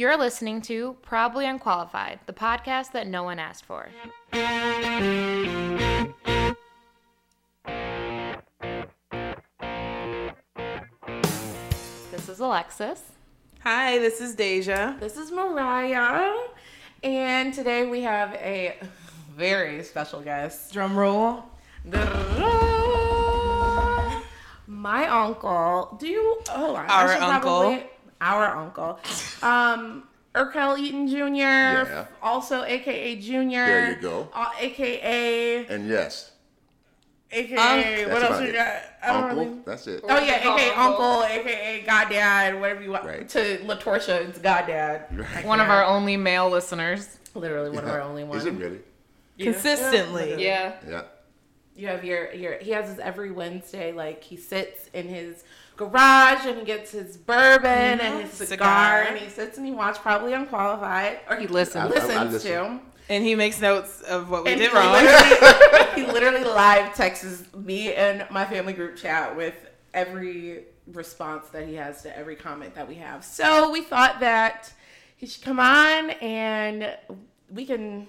[0.00, 3.90] You're listening to Probably Unqualified, the podcast that no one asked for.
[12.10, 13.02] This is Alexis.
[13.62, 14.96] Hi, this is Deja.
[14.98, 16.34] This is Mariah,
[17.02, 18.78] and today we have a
[19.36, 20.72] very special guest.
[20.72, 21.44] Drum roll.
[24.66, 25.98] My uncle.
[26.00, 26.38] Do you?
[26.48, 26.86] Hold on.
[26.86, 27.60] Our I uncle.
[27.60, 27.86] Probably,
[28.20, 28.98] our uncle.
[29.42, 31.16] Um, Urkel Eaton Jr.
[31.36, 32.06] Yeah.
[32.22, 33.66] Also, AKA Junior.
[33.66, 34.28] There you go.
[34.32, 36.30] Uh, AKA And yes,
[37.32, 37.56] AKA.
[37.56, 38.82] that's what else about we got?
[39.02, 39.58] I Uncle, really.
[39.64, 40.04] that's it.
[40.08, 41.04] Oh yeah, AKA uncle.
[41.04, 43.04] uncle, AKA goddad, whatever you want.
[43.04, 43.28] Right.
[43.28, 45.06] To Latorsha, it's goddad.
[45.18, 45.44] Right.
[45.44, 47.18] One of our only male listeners.
[47.34, 48.42] Literally one of our only ones.
[48.42, 48.80] Is it really?
[49.38, 50.42] Consistently.
[50.42, 50.74] Yeah.
[50.88, 51.02] Yeah.
[51.76, 55.44] You have your your he has his every Wednesday like he sits in his
[55.80, 58.20] garage and he gets his bourbon and mm-hmm.
[58.20, 59.02] his cigar, Cigar.
[59.08, 62.50] and he sits and he watches probably unqualified or he listens I- I- I listen.
[62.50, 62.80] to.
[63.08, 64.92] And he makes notes of what we And did he wrong.
[64.92, 69.54] literally, he literally live texts me and my family group chat with
[69.94, 73.24] every response that he has to every comment that we have.
[73.24, 74.72] So we thought that
[75.16, 76.96] he should come on and
[77.50, 78.06] we can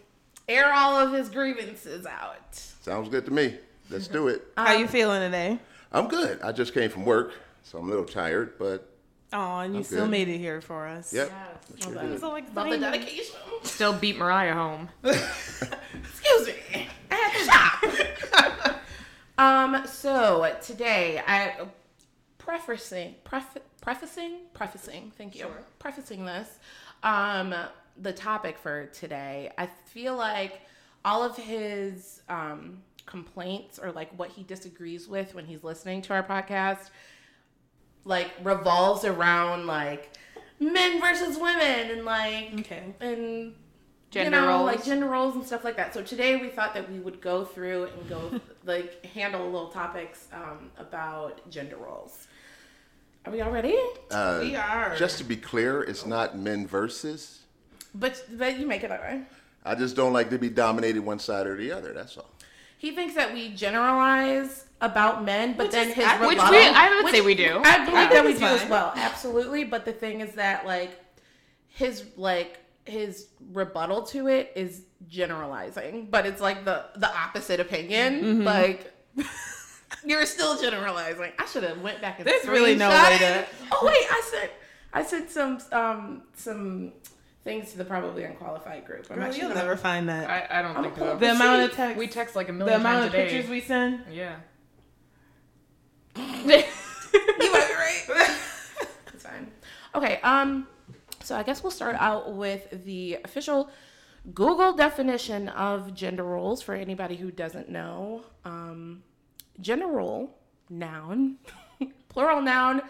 [0.48, 2.56] air all of his grievances out.
[2.82, 3.56] Sounds good to me.
[3.90, 4.44] Let's do it.
[4.56, 5.58] How you feeling today?
[5.92, 6.42] I'm good.
[6.42, 8.88] I just came from work, so I'm a little tired, but
[9.34, 10.12] Oh, and you I'm still good.
[10.12, 11.14] made it here for us.
[11.14, 11.32] yep.
[11.32, 11.84] Yes.
[11.86, 12.20] Sure Well, did.
[12.20, 13.36] So About the dedication.
[13.64, 14.90] Still beat Mariah home.
[15.04, 16.88] Excuse me.
[17.10, 18.16] I had to
[18.66, 18.76] shop.
[19.38, 21.54] um, so today I
[22.38, 25.48] prefacing pref- prefacing prefacing, thank you.
[25.80, 26.50] Prefacing this.
[27.04, 27.54] Um
[28.02, 29.52] the topic for today.
[29.58, 30.62] I feel like
[31.06, 36.14] all of his um complaints or like what he disagrees with when he's listening to
[36.14, 36.90] our podcast
[38.06, 40.10] like revolves around like
[40.60, 42.84] men versus women and like Okay.
[43.00, 43.56] and
[44.10, 44.66] Gender you know, roles.
[44.66, 45.94] like gender roles and stuff like that.
[45.94, 50.28] So today we thought that we would go through and go like handle little topics
[50.34, 52.28] um, about gender roles.
[53.26, 53.78] Are we all ready?
[54.10, 54.96] Uh, We are.
[54.98, 57.40] Just to be clear, it's not men versus.
[57.96, 59.22] But but you make it that way.
[59.64, 61.94] I just don't like to be dominated one side or the other.
[61.94, 62.30] That's all.
[62.78, 66.52] He thinks that we generalize about men, but Which then is- his I- which rebuttal,
[66.60, 67.62] we- I would say we do.
[67.64, 69.64] I believe that we it's do as well, absolutely.
[69.64, 70.92] But the thing is that like
[71.68, 78.22] his like his rebuttal to it is generalizing, but it's like the the opposite opinion.
[78.24, 78.44] Mm-hmm.
[78.44, 78.92] Like
[80.06, 81.32] you're still generalizing.
[81.38, 84.50] I should have went back and There's really no way to- Oh wait, I said
[84.94, 86.94] I sent some um some
[87.44, 89.08] things to the probably unqualified group.
[89.10, 90.30] I'm Girl, actually you'll gonna- never find that.
[90.30, 91.18] I, I don't I'm think so.
[91.18, 91.76] the amount of see.
[91.78, 93.30] text, We text like a the million amount times of a day.
[93.32, 94.02] pictures we send.
[94.12, 94.36] yeah.
[96.16, 96.66] You might
[97.40, 98.04] be right.
[99.14, 99.52] It's fine.
[99.96, 100.68] Okay, um,
[101.22, 103.70] so I guess we'll start out with the official
[104.34, 108.24] Google definition of gender roles for anybody who doesn't know.
[108.46, 109.04] Um,
[109.60, 110.38] gender role,
[110.70, 111.38] noun,
[112.10, 112.82] plural noun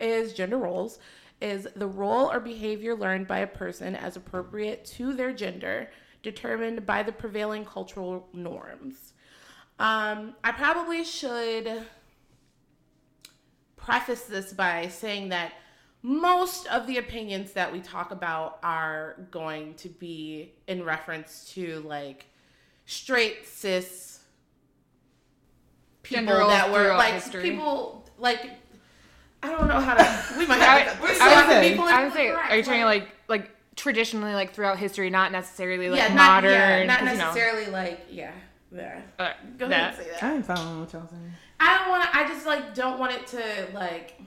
[0.00, 0.98] is gender roles,
[1.40, 5.90] is the role or behavior learned by a person as appropriate to their gender,
[6.22, 9.12] determined by the prevailing cultural norms.
[9.78, 11.86] Um, I probably should
[13.88, 15.54] preface this by saying that
[16.02, 21.80] most of the opinions that we talk about are going to be in reference to
[21.80, 22.26] like
[22.84, 24.20] straight cis
[26.02, 27.42] people that were like history.
[27.42, 28.50] people like
[29.42, 32.12] I don't know how to we might have to I would say- people I would
[32.12, 36.08] say, are you trying to like like traditionally like throughout history, not necessarily like yeah,
[36.08, 36.50] not, modern?
[36.52, 38.32] yeah, not 'cause, you know, necessarily like yeah,
[38.70, 39.04] there.
[39.18, 40.22] uh, Go ahead and say that.
[40.22, 41.32] I ain't following what y'all saying.
[41.60, 42.16] I don't want to.
[42.16, 44.20] I just like don't want it to like.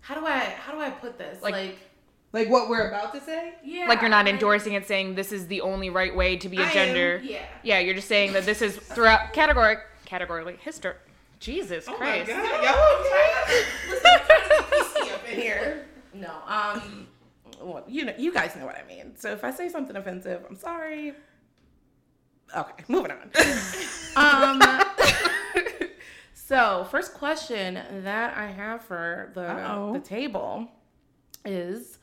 [0.00, 0.38] How do I?
[0.40, 1.42] How do I put this?
[1.42, 1.78] Like- Like,
[2.32, 3.54] Like what we're about to say?
[3.64, 3.86] yeah.
[3.88, 6.56] Like you're not like, endorsing it, saying this is the only right way to be
[6.56, 7.20] a I am, gender.
[7.22, 7.44] yeah.
[7.62, 9.76] Yeah, you're just saying that this is throughout category
[10.06, 10.94] categorically history.
[11.40, 12.28] Jesus Oh Christ.
[12.30, 13.64] Y'all okay?
[13.90, 15.86] Listen, I'm trying to get PC up in here.
[16.14, 16.30] No.
[16.46, 17.08] Um.
[17.60, 19.14] Well, you know, you guys know what I mean.
[19.16, 21.12] So if I say something offensive, I'm sorry.
[22.56, 23.30] Okay, moving on.
[24.16, 24.62] um.
[26.34, 29.92] so first question that I have for the Uh-oh.
[29.94, 30.68] the table
[31.44, 31.98] is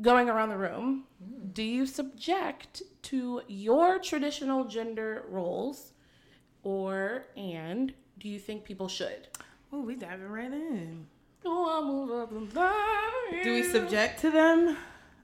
[0.00, 1.04] going around the room.
[1.52, 5.92] Do you subject to your traditional gender roles,
[6.62, 9.28] or and do you think people should?
[9.72, 11.06] Oh, we diving right in.
[11.42, 11.50] Do
[13.42, 14.76] Do we subject to them?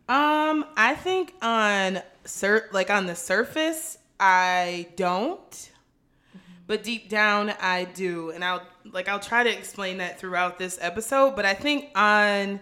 [0.09, 5.71] Um, I think on sur- like on the surface, I don't.
[6.67, 8.31] But deep down I do.
[8.31, 8.63] And I'll
[8.93, 12.61] like I'll try to explain that throughout this episode, but I think on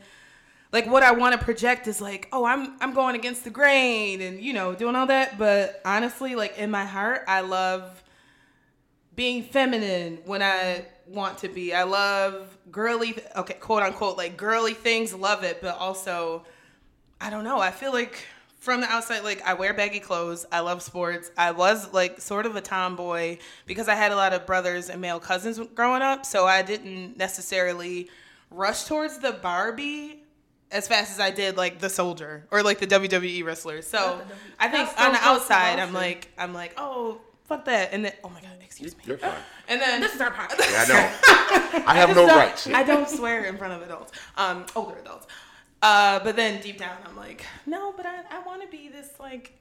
[0.73, 4.21] like what I want to project is like, oh, I'm I'm going against the grain
[4.21, 5.39] and you know doing all that.
[5.39, 8.03] But honestly, like in my heart, I love
[9.15, 11.75] being feminine when I want to be.
[11.75, 15.15] I love girly, okay, quote unquote, like girly things.
[15.15, 16.45] Love it, but also,
[17.21, 17.59] I don't know.
[17.59, 18.25] I feel like
[18.67, 20.45] from the outside, like I wear baggy clothes.
[20.51, 21.31] I love sports.
[21.39, 25.01] I was like sort of a tomboy because I had a lot of brothers and
[25.01, 28.11] male cousins growing up, so I didn't necessarily
[28.51, 30.25] rush towards the Barbie
[30.73, 33.83] as fast as I did like the soldier or like the WWE wrestler.
[33.83, 34.21] So
[34.59, 37.91] I think on the so close to outside, I'm like, I'm like, oh fuck that,
[37.93, 39.31] and then oh my god, excuse me, You're fine.
[39.69, 40.59] and then This is our podcast.
[40.59, 41.85] Yeah, I know.
[41.87, 42.67] I have just no rights.
[42.67, 45.29] I don't swear in front of adults, um, older adults.
[45.83, 49.11] Uh, but then deep down, I'm like, no, but I, I want to be this
[49.21, 49.59] like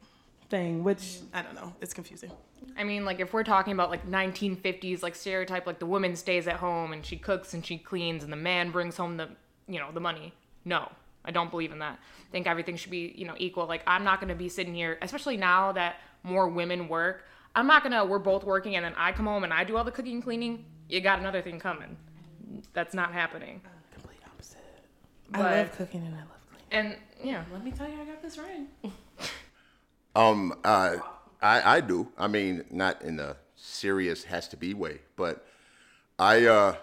[0.49, 1.73] thing, which I don't know.
[1.81, 2.31] It's confusing.
[2.77, 6.47] I mean, like if we're talking about like 1950s, like stereotype, like the woman stays
[6.47, 9.29] at home and she cooks and she cleans and the man brings home the,
[9.67, 10.33] you know, the money.
[10.63, 10.91] No,
[11.23, 11.99] I don't believe in that.
[12.27, 13.65] I think everything should be, you know, equal.
[13.65, 17.25] Like I'm not gonna be sitting here, especially now that more women work.
[17.55, 18.03] I'm not gonna.
[18.05, 20.23] We're both working and then I come home and I do all the cooking and
[20.23, 20.65] cleaning.
[20.89, 21.97] You got another thing coming.
[22.73, 23.61] That's not happening.
[25.31, 25.45] Complete.
[25.45, 26.27] I But- love cooking and I love
[26.69, 26.93] cleaning.
[27.21, 28.67] And yeah, Let me tell you, I got this right.
[30.15, 30.95] Um, uh,
[31.41, 32.07] I I do.
[32.17, 35.45] I mean, not in a serious has to be way, but
[36.17, 36.75] I uh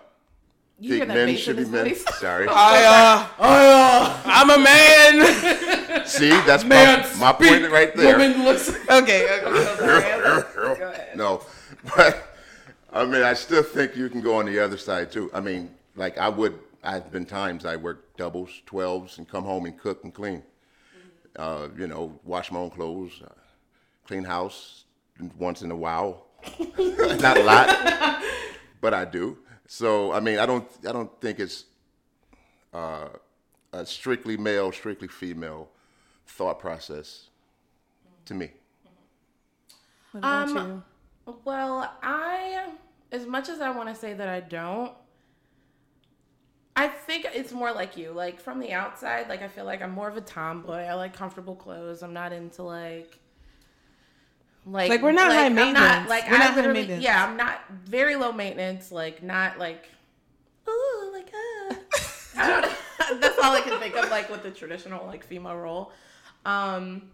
[0.78, 1.88] You hear think that men bass should be men.
[1.88, 2.04] voice?
[2.20, 2.46] Sorry.
[2.50, 6.06] I uh, I uh, I'm a man.
[6.06, 8.18] See, that's my, my point right there.
[8.18, 8.46] Woman
[8.90, 11.08] okay, okay.
[11.16, 11.40] no,
[11.96, 12.36] but
[12.92, 15.30] I mean, I still think you can go on the other side too.
[15.32, 16.58] I mean, like I would.
[16.82, 20.42] I've been times I work doubles, twelves, and come home and cook and clean.
[21.36, 23.32] Uh, you know, wash my own clothes, uh,
[24.06, 24.84] clean house
[25.38, 26.26] once in a while.
[26.78, 28.22] Not a lot,
[28.80, 29.38] but I do.
[29.66, 30.68] So I mean, I don't.
[30.86, 31.64] I don't think it's
[32.74, 33.08] uh,
[33.72, 35.68] a strictly male, strictly female
[36.26, 37.28] thought process
[38.26, 38.50] to me.
[40.22, 40.84] Um,
[41.44, 42.68] well, I,
[43.10, 44.92] as much as I want to say that I don't,
[46.74, 48.12] I think it's more like you.
[48.12, 50.82] Like from the outside, like I feel like I'm more of a tomboy.
[50.84, 52.02] I like comfortable clothes.
[52.02, 53.18] I'm not into like.
[54.64, 56.08] Like, Like, we're not high I'm maintenance.
[56.08, 57.02] like We're I not high maintenance.
[57.02, 58.92] Yeah, I'm not very low maintenance.
[58.92, 59.88] Like not like,
[60.68, 61.74] ooh, like uh.
[62.38, 63.18] I don't know.
[63.20, 65.92] That's all I can think of, like with the traditional like female role.
[66.46, 67.10] Um,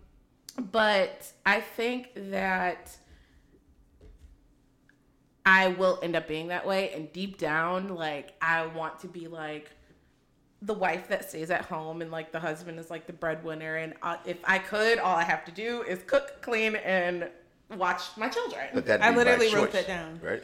[0.71, 2.95] but I think that
[5.49, 6.91] I will end up being that way.
[6.93, 9.71] And deep down, like, I want to be like
[10.61, 13.77] the wife that stays at home and like the husband is like the breadwinner.
[13.77, 17.31] And uh, if I could, all I have to do is cook, clean, and
[17.79, 18.67] watch my children.
[18.75, 20.21] But that I literally wrote that down.
[20.23, 20.43] right?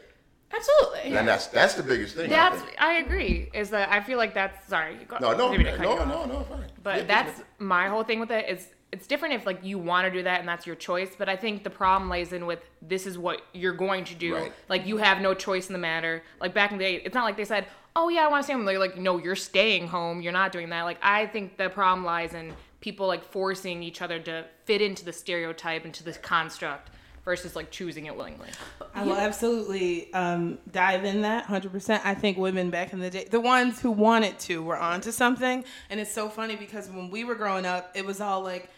[0.50, 1.16] Absolutely.
[1.16, 2.26] And that's that's the biggest thing.
[2.26, 2.62] I that's.
[2.62, 2.80] think.
[2.80, 3.50] I agree.
[3.52, 4.94] Is that I feel like that's sorry.
[4.94, 6.64] you go- No, no, maybe to cut you no, no, no, fine.
[6.82, 10.06] But Yeah, that's my whole thing with it is it's different if like you want
[10.06, 11.10] to do that and that's your choice.
[11.18, 14.36] But I think the problem lays in with this is what you're going to do.
[14.36, 14.52] Right.
[14.68, 16.22] Like you have no choice in the matter.
[16.40, 18.44] Like back in the day, it's not like they said, "Oh yeah, I want to
[18.44, 20.22] stay home." They're like, "No, you're staying home.
[20.22, 24.00] You're not doing that." Like I think the problem lies in people like forcing each
[24.00, 26.90] other to fit into the stereotype into this construct
[27.24, 28.48] versus like choosing it willingly.
[28.94, 32.00] I will absolutely um, dive in that 100%.
[32.04, 35.64] I think women back in the day, the ones who wanted to, were onto something.
[35.90, 38.68] And it's so funny because when we were growing up, it was all like,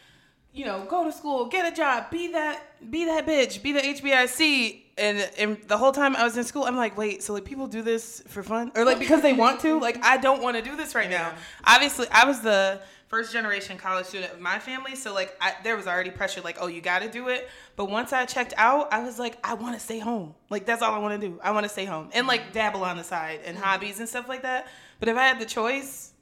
[0.56, 3.80] you know, go to school, get a job, be that, be that bitch, be the
[3.80, 4.80] HBIC.
[4.96, 7.66] And, and the whole time I was in school, I'm like, wait, so like people
[7.66, 9.78] do this for fun, or like because they want to?
[9.78, 11.34] Like I don't want to do this right now.
[11.64, 15.76] Obviously, I was the first generation college student of my family, so like I, there
[15.76, 17.50] was already pressure, like, oh, you got to do it.
[17.76, 20.34] But once I checked out, I was like, I want to stay home.
[20.48, 21.38] Like that's all I want to do.
[21.44, 23.66] I want to stay home and like dabble on the side and mm-hmm.
[23.66, 24.68] hobbies and stuff like that.
[25.00, 26.14] But if I had the choice,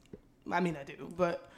[0.50, 1.49] I mean, I do, but.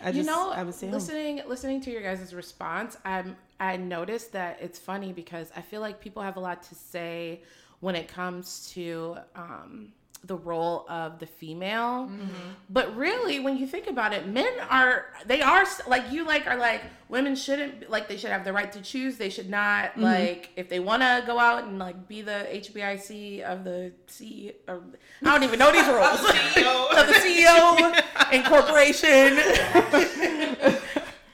[0.00, 0.94] I just, you know, I would stay home.
[0.94, 5.80] listening listening to your guys' response, I'm I noticed that it's funny because I feel
[5.80, 7.42] like people have a lot to say
[7.80, 9.92] when it comes to um,
[10.24, 12.08] the role of the female.
[12.08, 12.26] Mm-hmm.
[12.70, 16.56] But really, when you think about it, men are they are like you like are
[16.56, 19.16] like women shouldn't like they should have the right to choose.
[19.18, 20.02] They should not Mm-hmm.
[20.02, 24.52] like if they want to go out and like be the HBIC of the C.
[24.66, 24.82] Or,
[25.22, 29.38] I don't even know these roles of the CEO and corporation.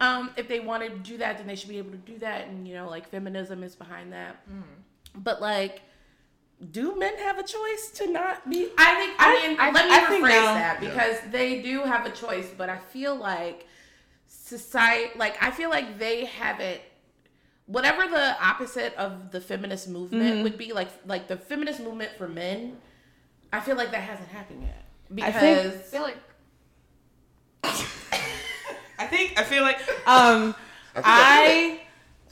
[0.01, 2.49] um, if they want to do that, then they should be able to do that,
[2.49, 4.37] and you know, like feminism is behind that.
[5.15, 5.83] But like,
[6.71, 8.69] do men have a choice to not be?
[8.78, 9.16] I think.
[9.19, 10.54] I, I- mean, I- let me I rephrase no.
[10.54, 13.66] that because they do have a choice, but I feel like
[14.28, 16.81] society, like I feel like they haven't.
[17.66, 20.42] Whatever the opposite of the feminist movement Mm-hmm.
[20.42, 22.76] would be, like like the feminist movement for men,
[23.52, 24.85] I feel like that hasn't happened yet
[25.26, 26.16] I think- because I feel like
[28.99, 30.54] I think I feel like um
[30.97, 31.82] I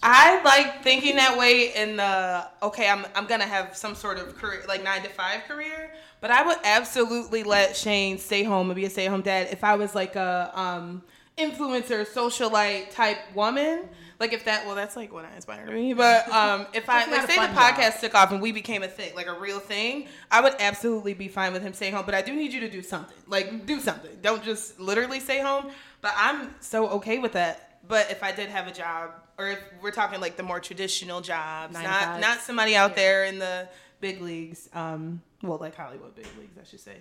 [0.02, 4.36] I like thinking that way in the okay, I'm I'm gonna have some sort of
[4.36, 8.76] career like nine to five career, but I would absolutely let Shane stay home and
[8.76, 11.02] be a stay at home dad if I was like a um
[11.36, 13.88] influencer, socialite type woman.
[14.18, 15.92] Like if that well that's like what I inspired me.
[15.92, 17.74] But um if I like say the fun job.
[17.74, 21.12] podcast took off and we became a thing, like a real thing, I would absolutely
[21.12, 22.06] be fine with him staying home.
[22.06, 23.16] But I do need you to do something.
[23.26, 24.10] Like do something.
[24.22, 25.70] Don't just literally stay home.
[26.00, 27.80] But I'm so okay with that.
[27.86, 31.20] But if I did have a job, or if we're talking like the more traditional
[31.22, 32.20] jobs, Nine not five.
[32.20, 33.68] not somebody out there in the
[34.00, 36.96] big leagues, um, well like Hollywood big leagues, I should say,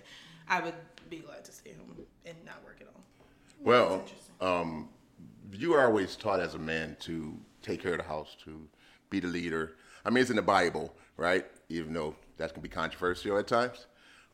[0.48, 0.74] I would
[1.10, 1.94] be glad to stay home
[2.24, 3.02] and not work at all.
[3.62, 4.04] Well,
[4.40, 4.88] um,
[5.52, 8.66] you are always taught as a man to take care of the house, to
[9.10, 9.76] be the leader.
[10.04, 11.44] I mean, it's in the Bible, right?
[11.68, 13.86] Even though that can be controversial at times.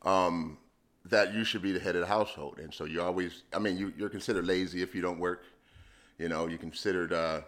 [0.03, 0.59] Um,
[1.07, 3.43] that you should be the head of the household, and so you always.
[3.53, 5.45] I mean, you, you're considered lazy if you don't work.
[6.19, 7.43] You know, you're considered uh,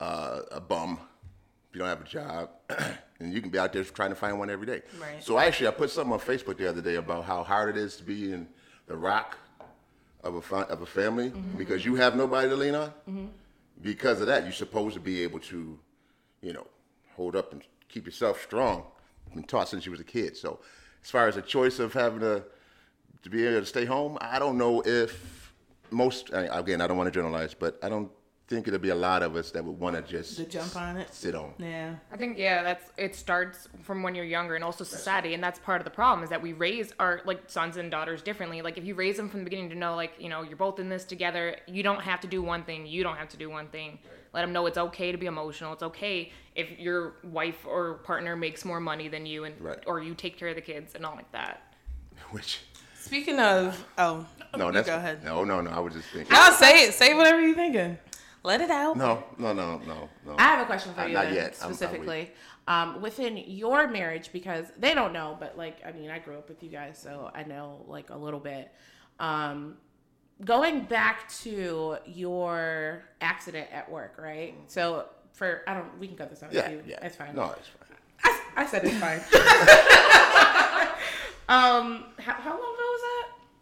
[0.00, 0.98] uh, a bum
[1.70, 2.50] if you don't have a job,
[3.20, 4.80] and you can be out there trying to find one every day.
[5.00, 5.22] Right.
[5.22, 7.96] So actually, I put something on Facebook the other day about how hard it is
[7.96, 8.48] to be in
[8.86, 9.36] the rock
[10.24, 13.30] of a fa- of a family because you have nobody to lean on.
[13.82, 15.78] Because of that, you're supposed to be able to,
[16.42, 16.66] you know,
[17.14, 18.84] hold up and keep yourself strong.
[19.28, 20.36] I've been taught since you was a kid.
[20.36, 20.58] So,
[21.04, 22.44] as far as the choice of having to
[23.22, 25.52] to be able to stay home, I don't know if
[25.90, 26.30] most.
[26.32, 28.10] Again, I don't want to generalize, but I don't
[28.48, 30.96] think it'll be a lot of us that would want to just To jump on
[30.96, 31.12] it.
[31.12, 31.52] sit on.
[31.58, 31.96] Yeah.
[32.10, 35.58] I think yeah, that's it starts from when you're younger and also society and that's
[35.58, 38.62] part of the problem is that we raise our like sons and daughters differently.
[38.62, 40.78] Like if you raise them from the beginning to know like, you know, you're both
[40.80, 43.50] in this together, you don't have to do one thing, you don't have to do
[43.50, 43.98] one thing.
[44.32, 45.72] Let them know it's okay to be emotional.
[45.74, 49.78] It's okay if your wife or partner makes more money than you and Right.
[49.86, 51.74] or you take care of the kids and all like that.
[52.30, 52.60] Which
[52.94, 54.26] Speaking of, oh,
[54.56, 55.24] no, you that's go ahead.
[55.24, 55.70] no, no, no.
[55.70, 56.30] I was just thinking.
[56.32, 56.92] No, say it.
[56.94, 57.96] Say whatever you're thinking.
[58.48, 58.96] Let it out.
[58.96, 60.34] No, no, no, no, no.
[60.38, 61.44] I have a question for you not then, yet.
[61.60, 62.32] I'm- I'm specifically.
[62.66, 66.48] um, within your marriage, because they don't know, but like, I mean, I grew up
[66.48, 68.72] with you guys, so I know like a little bit.
[69.20, 69.76] Um,
[70.42, 74.54] going back to your accident at work, right?
[74.68, 76.50] So for I don't, we can cut this out.
[76.50, 77.04] Yeah, you, yeah.
[77.04, 77.34] it's fine.
[77.36, 77.98] No, it's fine.
[78.24, 79.20] I, I said it's fine.
[81.50, 82.87] um, how, how long ago?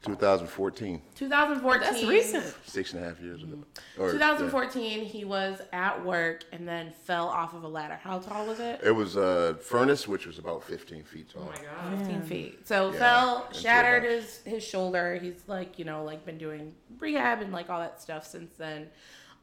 [0.07, 1.81] 2014, 2014.
[1.81, 2.55] That's recent.
[2.65, 3.59] six and a half years ago.
[3.99, 7.99] Or, 2014, he was at work and then fell off of a ladder.
[8.03, 8.81] How tall was it?
[8.85, 11.43] It was a furnace, which was about 15 feet tall.
[11.47, 11.99] Oh my god.
[11.99, 12.67] 15 feet.
[12.67, 15.17] So Yeah, fell, into shattered about- his his shoulder.
[15.17, 18.89] He's like, you know, like been doing rehab and like all that stuff since then.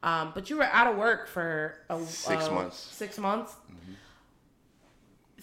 [0.02, 2.76] Um, but you were out of work for a, Six uh, months.
[2.76, 3.54] Six months.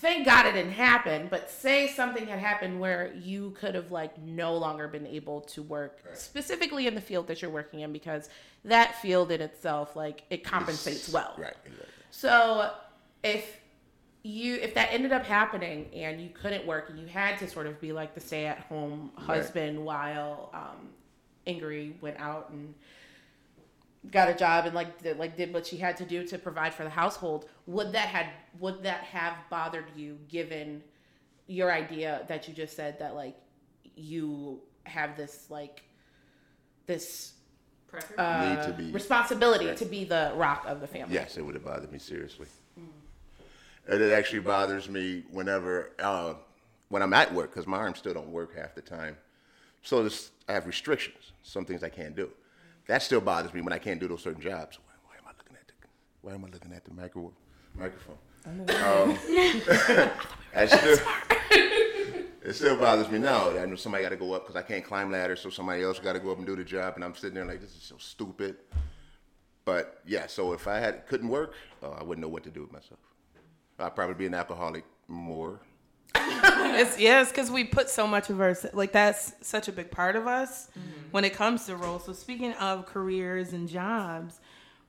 [0.01, 1.27] Thank God it didn't happen.
[1.29, 5.61] But say something had happened where you could have like no longer been able to
[5.61, 8.27] work specifically in the field that you're working in because
[8.65, 11.35] that field in itself like it compensates well.
[11.37, 11.87] Right, exactly.
[12.09, 12.71] So
[13.23, 13.59] if
[14.23, 17.67] you if that ended up happening and you couldn't work and you had to sort
[17.67, 20.89] of be like the stay at home husband while um,
[21.45, 22.73] Ingrid went out and
[24.09, 26.73] got a job and like did, like did what she had to do to provide
[26.73, 28.27] for the household, would that had
[28.59, 30.81] would that have bothered you given
[31.47, 33.35] your idea that you just said that like
[33.95, 35.83] you have this like
[36.87, 37.33] this
[38.17, 39.77] uh, Need to be- responsibility Right.
[39.77, 41.13] to be the rock of the family.
[41.13, 42.47] Yes, it would have bothered me seriously.
[43.87, 46.35] And it actually bothers me whenever, uh,
[46.89, 49.17] when I'm at work, because my arms still don't work half the time.
[49.81, 52.29] So this, I have restrictions, some things I can't do.
[52.91, 54.77] That still bothers me when I can't do those certain jobs.
[54.85, 55.73] Why, why am I looking at the,
[56.19, 57.31] why am I looking at the micro,
[57.73, 58.17] microphone?
[58.45, 59.17] Um,
[60.67, 60.97] still,
[62.43, 63.57] it still bothers me now.
[63.57, 65.99] I know somebody got to go up because I can't climb ladders, so somebody else
[65.99, 67.81] got to go up and do the job, and I'm sitting there like, this is
[67.81, 68.57] so stupid.
[69.63, 72.59] But yeah, so if I had couldn't work, uh, I wouldn't know what to do
[72.59, 72.99] with myself.
[73.79, 75.61] I'd probably be an alcoholic more.
[76.15, 80.15] It's yes, because we put so much of our like that's such a big part
[80.15, 81.09] of us mm-hmm.
[81.11, 82.05] when it comes to roles.
[82.05, 84.39] So speaking of careers and jobs,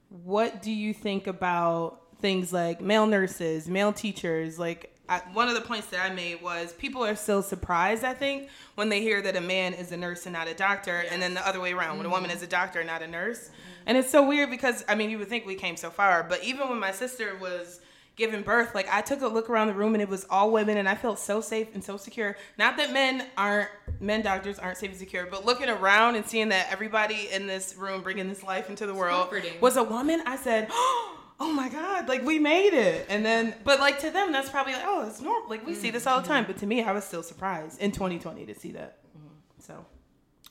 [0.08, 4.58] what do you think about things like male nurses, male teachers?
[4.58, 8.04] Like I, one of the points that I made was people are still surprised.
[8.04, 11.04] I think when they hear that a man is a nurse and not a doctor,
[11.10, 12.36] and then the other way around when a woman mm-hmm.
[12.36, 13.48] is a doctor and not a nurse.
[13.48, 13.82] Mm-hmm.
[13.86, 16.42] And it's so weird because I mean you would think we came so far, but
[16.44, 17.80] even when my sister was
[18.16, 20.76] giving birth, like I took a look around the room and it was all women,
[20.76, 22.36] and I felt so safe and so secure.
[22.58, 26.50] Not that men aren't men doctors aren't safe and secure, but looking around and seeing
[26.50, 30.36] that everybody in this room bringing this life into the world was a woman, I
[30.36, 30.70] said.
[31.40, 32.08] Oh my God!
[32.08, 35.20] Like we made it, and then, but like to them, that's probably like, oh, it's
[35.20, 35.50] normal.
[35.50, 37.90] Like we see this all the time, but to me, I was still surprised in
[37.90, 38.98] 2020 to see that.
[39.08, 39.26] Mm-hmm.
[39.58, 39.84] So,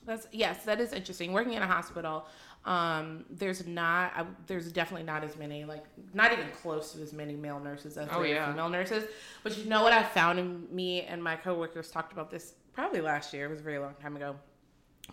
[0.05, 1.31] That's yes, that is interesting.
[1.31, 2.25] Working in a hospital,
[2.65, 7.11] um, there's not I, there's definitely not as many like not even close to as
[7.11, 8.51] many male nurses as Oh, there are yeah.
[8.51, 9.05] female nurses.
[9.43, 13.01] But you know what I found, and me and my coworkers talked about this probably
[13.01, 13.45] last year.
[13.45, 14.35] It was a very long time ago.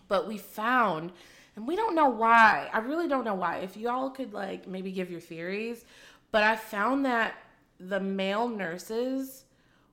[0.09, 1.12] But we found,
[1.57, 2.69] and we don't know why.
[2.73, 3.59] I really don't know why.
[3.59, 5.85] If y'all could like maybe give your theories,
[6.31, 7.35] but I found that
[7.81, 9.45] the male nurses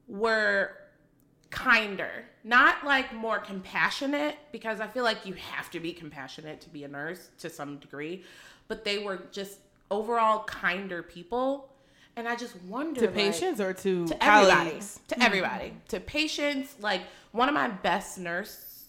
[0.07, 0.77] were
[1.55, 6.69] kinder, not like more compassionate, because I feel like you have to be compassionate to
[6.69, 8.23] be a nurse to some degree,
[8.67, 9.59] but they were just
[9.89, 11.69] overall kinder people.
[12.17, 16.75] And I just wonder To like- patients or to, to everybody, to everybody, to patients.
[16.79, 18.83] Like one of my best nurse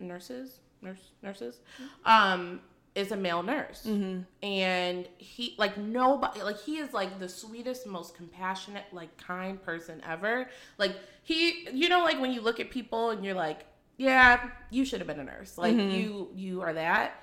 [0.00, 1.60] nurses, nurse nurses,
[2.04, 2.60] um,
[2.96, 4.22] is a male nurse, mm-hmm.
[4.42, 10.00] and he like nobody like he is like the sweetest, most compassionate, like kind person
[10.08, 10.48] ever.
[10.78, 13.66] Like he, you know, like when you look at people and you're like,
[13.98, 15.58] yeah, you should have been a nurse.
[15.58, 15.90] Like mm-hmm.
[15.90, 17.22] you, you are that.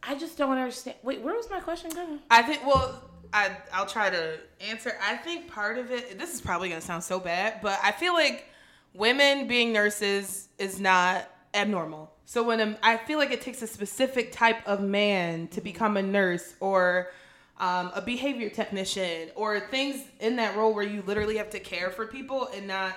[0.00, 0.96] I just don't understand.
[1.02, 2.20] Wait, where was my question going?
[2.30, 2.64] I think.
[2.64, 4.92] Well, I I'll try to answer.
[5.02, 6.18] I think part of it.
[6.18, 8.46] This is probably gonna sound so bad, but I feel like
[8.94, 12.13] women being nurses is not abnormal.
[12.24, 15.64] So when a, I feel like it takes a specific type of man to mm-hmm.
[15.64, 17.10] become a nurse or
[17.58, 21.90] um, a behavior technician or things in that role where you literally have to care
[21.90, 22.94] for people and not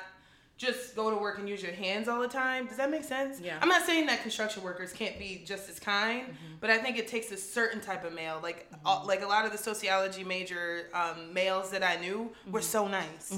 [0.58, 2.66] just go to work and use your hands all the time.
[2.66, 3.40] Does that make sense?
[3.40, 3.60] Yeah.
[3.62, 6.56] I'm not saying that construction workers can't be just as kind, mm-hmm.
[6.60, 8.40] but I think it takes a certain type of male.
[8.42, 9.08] Like all, mm-hmm.
[9.08, 13.38] like a lot of the sociology major um, males that I knew were so nice,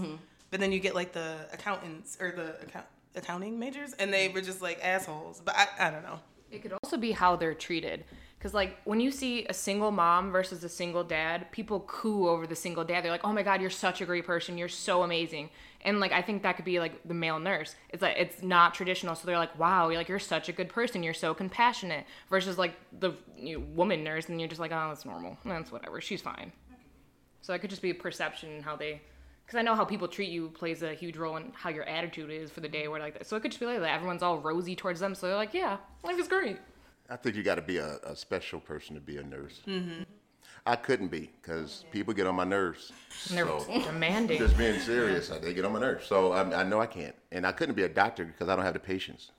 [0.49, 4.41] but then you get like the accountants or the account accounting majors, and they were
[4.41, 5.41] just like assholes.
[5.43, 6.19] But I, I don't know.
[6.51, 8.05] It could also be how they're treated.
[8.39, 12.47] Because, like, when you see a single mom versus a single dad, people coo over
[12.47, 13.03] the single dad.
[13.03, 14.57] They're like, oh my God, you're such a great person.
[14.57, 15.49] You're so amazing.
[15.81, 17.75] And, like, I think that could be, like, the male nurse.
[17.89, 19.13] It's like, it's not traditional.
[19.15, 21.03] So they're like, wow, you're like, you're such a good person.
[21.03, 22.05] You're so compassionate.
[22.29, 25.37] Versus, like, the you know, woman nurse, and you're just like, oh, that's normal.
[25.43, 25.99] That's whatever.
[25.99, 26.53] She's fine.
[27.41, 29.01] So it could just be a perception and how they.
[29.49, 32.29] Because I know how people treat you plays a huge role in how your attitude
[32.29, 33.25] is for the day, or like that.
[33.25, 33.95] So it could just be like that.
[33.95, 36.59] Everyone's all rosy towards them, so they're like, "Yeah, life is great."
[37.09, 39.61] I think you got to be a, a special person to be a nurse.
[39.67, 40.03] Mm-hmm.
[40.67, 42.91] I couldn't be because people get on my nerves.
[43.29, 44.37] And they're So, demanding.
[44.37, 46.05] just being serious, they get on my nerves.
[46.05, 48.65] So I, I know I can't, and I couldn't be a doctor because I don't
[48.65, 49.31] have the patience.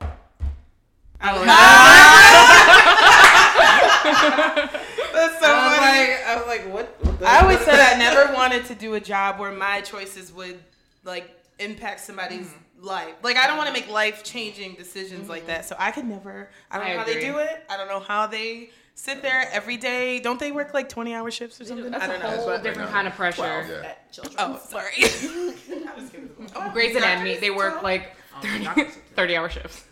[0.00, 1.20] That's
[5.40, 6.10] so I was funny.
[6.10, 7.04] like, I was like, what?
[7.04, 10.32] what the- I always said I never wanted to do a job where my choices
[10.32, 10.58] would
[11.04, 12.86] like impact somebody's Mm-hmm.
[12.86, 13.14] life.
[13.22, 15.64] Like I don't want to make life changing decisions like that.
[15.64, 16.50] So I could never.
[16.70, 17.64] I don't I know how they do it.
[17.68, 20.20] I don't know how they sit there every day.
[20.20, 21.90] Don't they work like twenty hour shifts or something?
[21.90, 22.42] That's I don't a know.
[22.42, 23.42] whole different kind of pressure.
[23.68, 23.88] Yeah.
[23.88, 24.36] At children.
[24.38, 24.94] Oh, sorry.
[26.72, 28.40] Grey's Anatomy, they work like Oh,
[28.74, 29.84] 30, 30 hour shifts.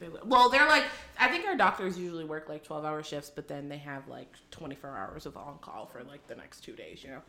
[0.00, 0.08] Yeah.
[0.08, 0.84] They, well, they're like,
[1.18, 4.32] I think our doctors usually work like 12 hour shifts, but then they have like
[4.50, 7.22] 24 hours of on call for like the next two days, you know?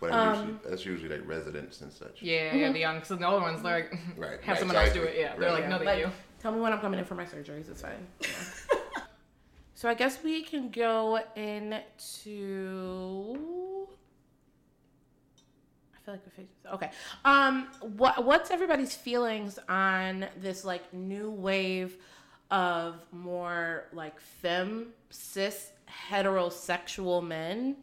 [0.00, 2.22] But Um, usually, that's usually like residents and such.
[2.22, 2.96] Yeah, yeah, the young.
[2.96, 5.16] Because the other ones, they're like, Right, have right, someone else do it.
[5.18, 6.10] Yeah, they're like, Yeah, no, thank like, you.
[6.40, 7.70] Tell me when I'm coming in for my surgeries.
[7.70, 8.06] It's fine.
[8.20, 8.28] Yeah.
[9.74, 13.38] so I guess we can go into.
[16.02, 16.90] I feel like we fixed Okay.
[17.24, 17.68] Um.
[17.96, 21.96] What What's everybody's feelings on this like new wave
[22.50, 25.70] of more like fem cis
[26.10, 27.76] heterosexual men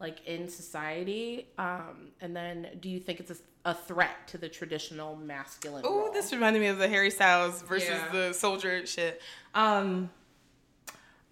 [0.00, 1.46] like in society?
[1.58, 2.08] Um.
[2.20, 3.36] And then do you think it's a,
[3.70, 5.84] a threat to the traditional masculine?
[5.86, 8.08] Oh, this reminded me of the Harry Styles versus Yeah.
[8.12, 9.20] the soldier shit.
[9.54, 10.10] Um,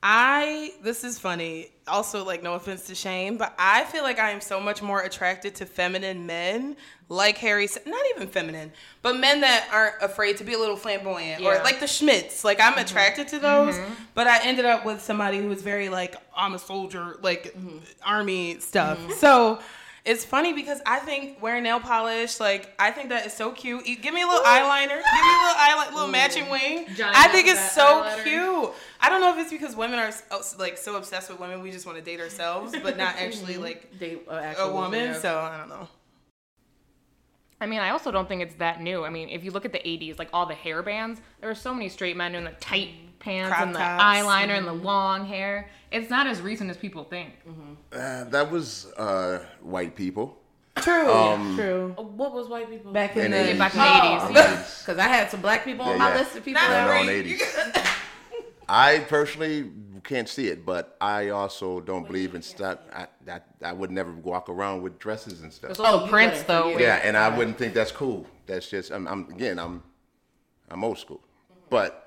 [0.09, 1.73] I this is funny.
[1.89, 5.01] Also, like no offense to Shane, but I feel like I am so much more
[5.01, 6.77] attracted to feminine men,
[7.09, 7.69] like Harry.
[7.85, 8.71] Not even feminine,
[9.03, 12.45] but men that aren't afraid to be a little flamboyant, or like the Schmitz.
[12.45, 12.83] Like I'm mm-hmm.
[12.83, 13.95] attracted to those, mm-hmm.
[14.15, 17.79] but I ended up with somebody who was very like I'm a soldier, like mm-hmm.
[18.05, 19.13] army stuff.
[19.15, 19.59] So.
[20.07, 23.85] It's funny because I think wearing nail polish, like I think that is so cute.
[23.87, 24.89] You- Give me a little eyeliner.
[24.89, 26.87] Give me a little eyeliner, little matching wing.
[26.95, 28.23] Giant I think it's so eyeliner.
[28.23, 28.73] cute.
[29.01, 31.71] I don't know if it's because women are so, like so obsessed with women, we
[31.73, 35.07] just want to date ourselves, but not actually like date uh, a actual woman.
[35.07, 35.19] yeah.
[35.21, 35.89] So I don't know.
[37.61, 39.05] I mean, I also don't think it's that new.
[39.05, 41.55] I mean, if you look at the 80s, like all the hair bands, there were
[41.55, 44.03] so many straight men doing the tight pants Crop and the tops.
[44.05, 45.71] eyeliner and the long hair.
[45.97, 47.33] It's not as recent as people think.
[47.93, 50.39] Uh, that was uh, white people.
[50.77, 51.11] True.
[51.11, 51.95] Um, True.
[51.97, 52.93] Uh, What was white people?
[52.93, 54.29] Back in And the Back in Oh.
[54.29, 54.79] the 80s.
[54.87, 56.19] Because I had some black people on my yeah.
[56.21, 56.61] list of people.
[56.61, 57.35] Not that Going on really.
[57.39, 57.93] 80s.
[58.69, 59.71] I personally
[60.05, 62.79] can't see it, but I also don't believe in stuff.
[62.93, 65.69] I, I, I would never walk around with dresses and stuff.
[65.69, 66.69] There's also you Prince, though.
[66.71, 66.79] Yeah.
[66.81, 68.27] Yeah, and I wouldn't think that's cool.
[68.47, 69.83] That's just I'm, I'm again I'm
[70.71, 71.21] I'm old school,
[71.71, 72.06] but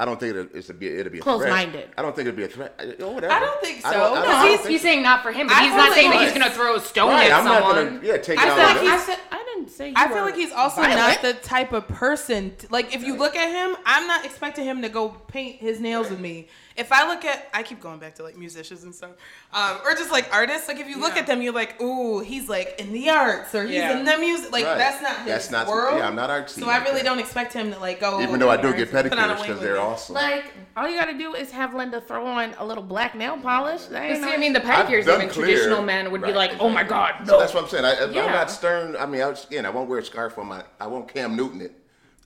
[0.00, 1.72] I don't think it, it's a be it'll be a Close-minded.
[1.72, 1.94] threat.
[1.98, 2.74] I don't think it'll be a threat.
[2.78, 3.32] I, oh, whatever.
[3.32, 3.98] I don't think I so.
[3.98, 5.68] don't- I don't- No, don't He's, think he's saying not for him, but I he's
[5.70, 7.62] feel not like saying that he's he's- gonna throw a stone Right, at I'm not
[7.64, 7.96] someone.
[7.96, 8.56] gonna yeah take I down.
[8.56, 9.88] feel like I said I didn't say.
[9.88, 10.98] You I feel like he's also violent.
[11.00, 12.54] not the type of person.
[12.56, 15.80] t- like if you look at him, I'm not expecting him to go paint his
[15.80, 16.46] nails with me.
[16.78, 19.10] If I look at, I keep going back to like musicians and stuff,
[19.52, 20.68] um, or just like artists.
[20.68, 21.22] Like if you look Yeah.
[21.22, 23.98] at them, you're like, ooh, he's like in the arts or he's Yeah.
[23.98, 24.52] in the music.
[24.52, 24.78] Like Right.
[24.78, 25.98] that's not his That's not- world.
[25.98, 27.04] yeah, I'm not artsy So I really that.
[27.04, 28.20] don't expect him to like go.
[28.20, 30.14] Even though I do get put on a pedicures because they're awesome.
[30.14, 33.82] Like all you gotta do is have Linda throw on a little black nail polish.
[33.86, 35.46] That But ain't see, no- I mean, the I've pedicures, even clear.
[35.46, 37.84] traditional men would be like, "Oh my god, So no." that's what I'm saying.
[37.84, 38.26] I, I'm Yeah.
[38.32, 38.96] not stern.
[38.96, 40.62] I mean, I was, again, I won't wear a scarf on my.
[40.80, 41.72] I won't Cam Newton it,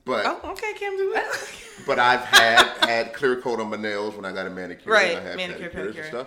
[0.04, 1.50] but Oh, okay, Cam, do that.
[1.86, 4.92] but I've had had clear coat on my nails when I got a manicure.
[4.92, 5.98] Right, and I had manicure, pedicures pedicure.
[6.00, 6.26] and stuff.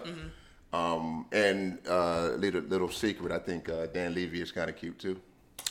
[0.74, 5.00] Um, and uh, little little secret, I think uh, Dan Levy is kind of cute
[5.00, 5.20] too.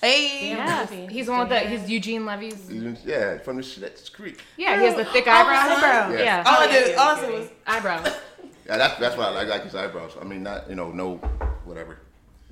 [0.01, 2.71] hey, Yeah, he's one of the he's Eugene Levy's.
[3.05, 4.43] Yeah, from the Schitt's Creek.
[4.57, 5.79] Yeah, he has the thick Oh, eyebrows.
[5.79, 6.21] eyebrows.
[6.21, 8.14] Yeah, All I Oh, yeah, did, yeah, all yeah, said eyebrows.
[8.67, 10.12] Yeah, that's that's why I like, like his eyebrows.
[10.19, 11.17] I mean, not you know, no,
[11.67, 11.99] whatever.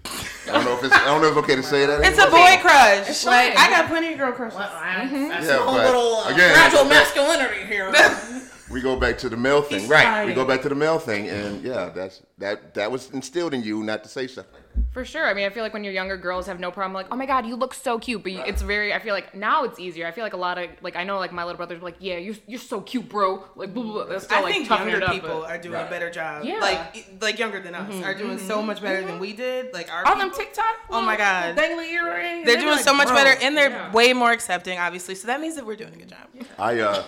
[0.04, 0.10] I
[0.46, 2.04] don't know if it's I don't know if it's okay to say that.
[2.04, 3.08] it's a boy crush.
[3.08, 3.66] It's Like fine.
[3.66, 4.58] I got plenty of girl crushes.
[4.58, 7.92] Well, I- that's Yeah, a whole little uh, again, fragile masculinity here.
[8.70, 10.24] We go back to the male thing, He's right?
[10.26, 13.62] We go back to the male thing, and yeah, that's that that was instilled in
[13.62, 14.61] you not to say stuff like that.
[14.92, 15.26] For sure.
[15.26, 17.24] I mean, I feel like when you're younger, girls have no problem like, "Oh my
[17.24, 18.92] god, you look so cute." But you it's very.
[18.92, 20.06] I feel like now it's easier.
[20.06, 21.96] I feel like a lot of like I know like my little brothers were like,
[21.98, 24.04] "Yeah, you're you're so cute, bro." Like, blah, blah, blah.
[24.04, 25.86] They're still, I like, think toughing younger up, people but- are doing Right.
[25.86, 26.44] a better job.
[26.44, 26.58] Yeah.
[26.58, 28.04] Like like younger than us mm-hmm.
[28.04, 28.66] are doing so mm-hmm.
[28.66, 29.20] much better than mm-hmm.
[29.20, 29.72] we did.
[29.72, 30.76] Like our All them TikTok.
[30.90, 31.56] Oh my God.
[31.56, 32.44] Dangly earrings.
[32.44, 33.16] They're They be doing like, so much bro.
[33.16, 33.92] better and they're Yeah.
[33.92, 35.14] way more accepting, obviously.
[35.14, 36.28] So that means that we're doing a good job.
[36.58, 37.04] I uh,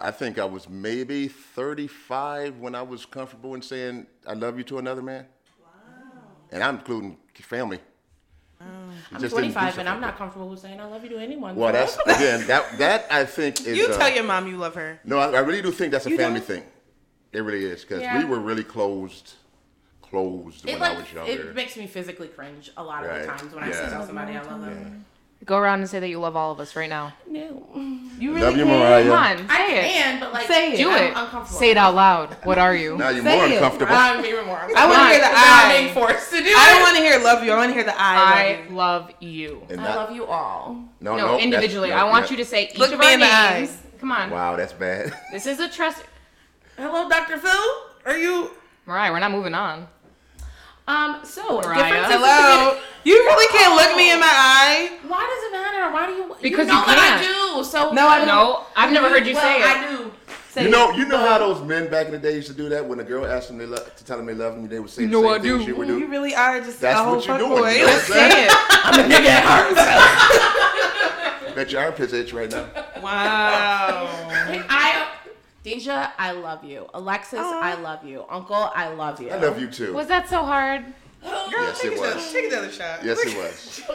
[0.00, 4.64] I think I was maybe 35 when I was comfortable in saying I love you
[4.64, 5.26] to another man.
[6.50, 6.56] Wow.
[6.56, 7.78] And I'm including family.
[8.60, 11.08] You I'm just didn't do 25 and I'm not comfortable with saying I love you
[11.10, 11.56] to anyone.
[11.56, 13.76] Well, that's again that that I think is.
[13.78, 15.00] You uh, tell your mom you love her.
[15.04, 16.46] No, I, I really do think that's a You family don't?
[16.46, 16.64] thing.
[17.32, 18.18] It really is because Yeah.
[18.18, 19.34] we were really closed,
[20.02, 21.32] closed it when like I was younger.
[21.32, 23.22] it makes me physically cringe a lot of Right.
[23.22, 25.04] the times when I say tell somebody I love them.
[25.46, 27.14] Go around and say that you love all of us right now.
[27.26, 27.64] No,
[28.18, 28.68] You Love you, can?
[28.78, 29.04] Mariah.
[29.04, 29.92] Come on, I say it.
[29.92, 30.76] can, but like Say it.
[30.76, 31.06] Do I'm it.
[31.08, 31.46] uncomfortable.
[31.58, 32.34] Say it out loud.
[32.44, 32.98] What are you?
[32.98, 33.52] now you're Say more it.
[33.54, 33.94] uncomfortable.
[33.94, 34.58] I'm even more.
[34.76, 35.78] I want to hear the I'm I.
[35.80, 36.82] being forced to do I don't it.
[36.84, 37.52] want to hear love you.
[37.52, 38.66] I want to hear the I.
[38.68, 38.76] I love you.
[38.76, 39.66] love you.
[39.70, 40.74] And I not- love you all.
[41.00, 41.88] No, No, no, that's- individually.
[41.88, 42.30] no, I want yeah.
[42.32, 43.70] you to say each Look of me our in the names.
[43.70, 43.82] eyes.
[43.98, 44.28] Come on.
[44.30, 45.14] Wow, that's bad.
[45.32, 46.02] This is a trust.
[46.76, 47.38] Hello, Dr.
[47.38, 47.50] Phil.
[48.04, 48.50] Are you?
[48.84, 49.88] Mariah, we're not moving on.
[50.88, 51.20] Um.
[51.24, 51.82] So Mariah.
[51.84, 52.76] differences Hello.
[53.04, 54.90] You really can't look me in my eye.
[55.06, 55.90] Why does it matter?
[55.92, 56.36] Why do you?
[56.42, 57.24] Because you know you that can't.
[57.24, 57.26] I
[57.58, 57.64] do.
[57.64, 58.26] So No, I don't.
[58.26, 59.66] No, I've never heard you well, say it.
[59.66, 60.10] I do.
[60.50, 62.68] Say You know, you know how those men back in the day used to do
[62.70, 64.80] that when a girl asked them they lo- to tell them they love them, they
[64.80, 65.70] would say You the know same I things do.
[65.70, 67.70] you would You really are just That's a whole what you're fuck doing, boy.
[67.70, 67.98] you know?
[67.98, 68.52] Say it.
[68.82, 71.54] I'm a nigga at heart.
[71.54, 72.66] Bet your armpits itch right now.
[73.00, 74.08] Wow.
[74.68, 75.06] I,
[75.62, 76.88] Deja, I love you.
[76.94, 78.24] Alexis, I love you.
[78.30, 79.28] Uncle, I love you.
[79.30, 79.92] I love you too.
[79.92, 80.84] Was that so hard?
[81.22, 82.32] Girl, Yes, take it another- was.
[82.32, 83.04] Take another shot.
[83.04, 83.82] Yes, it was.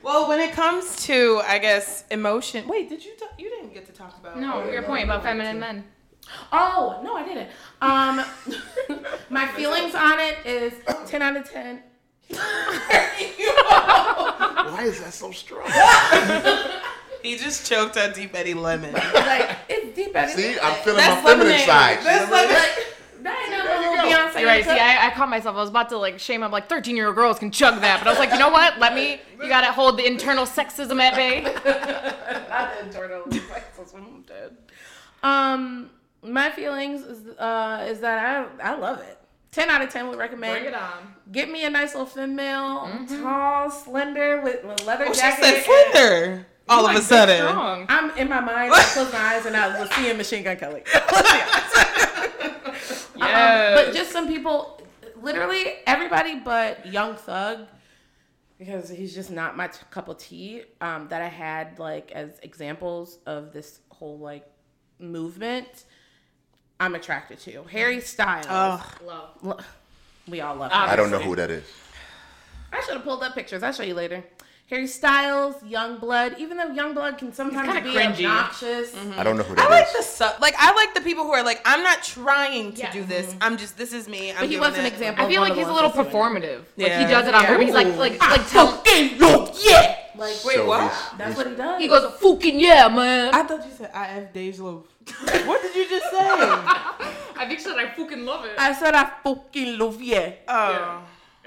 [0.00, 2.68] Well, when it comes to, I guess, emotion.
[2.68, 3.16] Wait, did you?
[3.16, 4.38] Talk, you didn't get to talk about.
[4.38, 5.84] No, your point about feminine men.
[6.52, 7.48] Oh no, I didn't.
[7.82, 8.24] Um,
[9.28, 10.72] my feelings on it is
[11.06, 11.82] ten out of ten.
[12.30, 12.38] Why
[14.84, 15.66] is that so strong?
[17.22, 18.92] He just choked on Deep Eddy Lemon.
[19.14, 21.66] like it's deep at See, I'm feeling That's my feminine lemonade.
[21.66, 21.98] side.
[22.04, 22.48] That's like,
[23.22, 24.40] that ain't no little Beyonce.
[24.40, 24.64] You're right.
[24.64, 24.70] See.
[24.70, 25.56] I, I caught myself.
[25.56, 26.42] I was about to like shame.
[26.42, 28.50] I'm like, 13 year old girls can chug that, but I was like, you know
[28.50, 28.78] what?
[28.78, 29.20] Let me.
[29.42, 31.42] You gotta hold the internal sexism at bay.
[32.48, 34.56] Not the internal sexism, I'm dead.
[35.22, 35.90] Um,
[36.22, 39.18] my feelings is uh is that I I love it.
[39.50, 40.52] Ten out of ten would recommend.
[40.62, 41.14] Bring it on.
[41.32, 45.44] Get me a nice little female, tall, slender, with, with leather Oh, she jacket.
[45.44, 46.46] said slender.
[46.68, 47.46] All of a sudden.
[47.48, 47.86] Strong.
[47.88, 48.72] I'm in my mind.
[48.74, 50.82] I close my eyes and I was seeing Machine Gun Kelly.
[50.94, 53.08] Let's be honest.
[53.20, 53.84] Um, Yes.
[53.86, 54.80] but just some people,
[55.20, 57.66] literally everybody but Young Thug,
[58.58, 60.62] because he's just not my t- cup of tea.
[60.80, 64.46] Um, that I had like as examples of this whole like
[65.00, 65.66] movement.
[66.80, 68.46] I'm attracted to Harry Styles.
[68.48, 69.30] Oh, Love.
[69.42, 69.58] Lo-
[70.28, 70.70] We all love.
[70.70, 70.78] Him.
[70.80, 71.64] I don't know who that is.
[72.72, 73.62] I should have pulled up pictures.
[73.64, 74.22] I'll show you later.
[74.70, 76.38] Harry Styles, Yungblud.
[76.38, 78.16] Even though Yungblud can sometimes be cringy.
[78.26, 79.18] obnoxious, mm-hmm.
[79.18, 79.92] I don't know who I that like is.
[79.96, 80.40] the sub.
[80.42, 82.92] Like I like the people who are like, I'm not trying to Yeah.
[82.92, 83.28] do this.
[83.28, 83.38] Mm-hmm.
[83.42, 83.78] I'm just.
[83.78, 84.30] This is me.
[84.30, 84.92] I'm but he doing was an it.
[84.92, 85.24] example.
[85.24, 86.64] I feel like he's a little the ones that's doing performative.
[86.76, 87.48] Like he does it on Yeah.
[87.48, 87.64] purpose.
[87.64, 87.90] He's like, Ooh.
[87.96, 88.66] like, like ah, tell.
[88.72, 89.96] Fucking look, yeah.
[90.16, 90.80] Like, Wait, So what?
[90.82, 91.80] he's- that's what he does.
[91.80, 93.32] He goes, fucking yeah, man.
[93.34, 94.84] I thought you said I have Dej Loaf.
[95.46, 96.18] what did you just say?
[96.20, 98.52] I think she said I fucking love it.
[98.58, 100.32] I said I fucking love you.
[100.46, 101.02] Oh.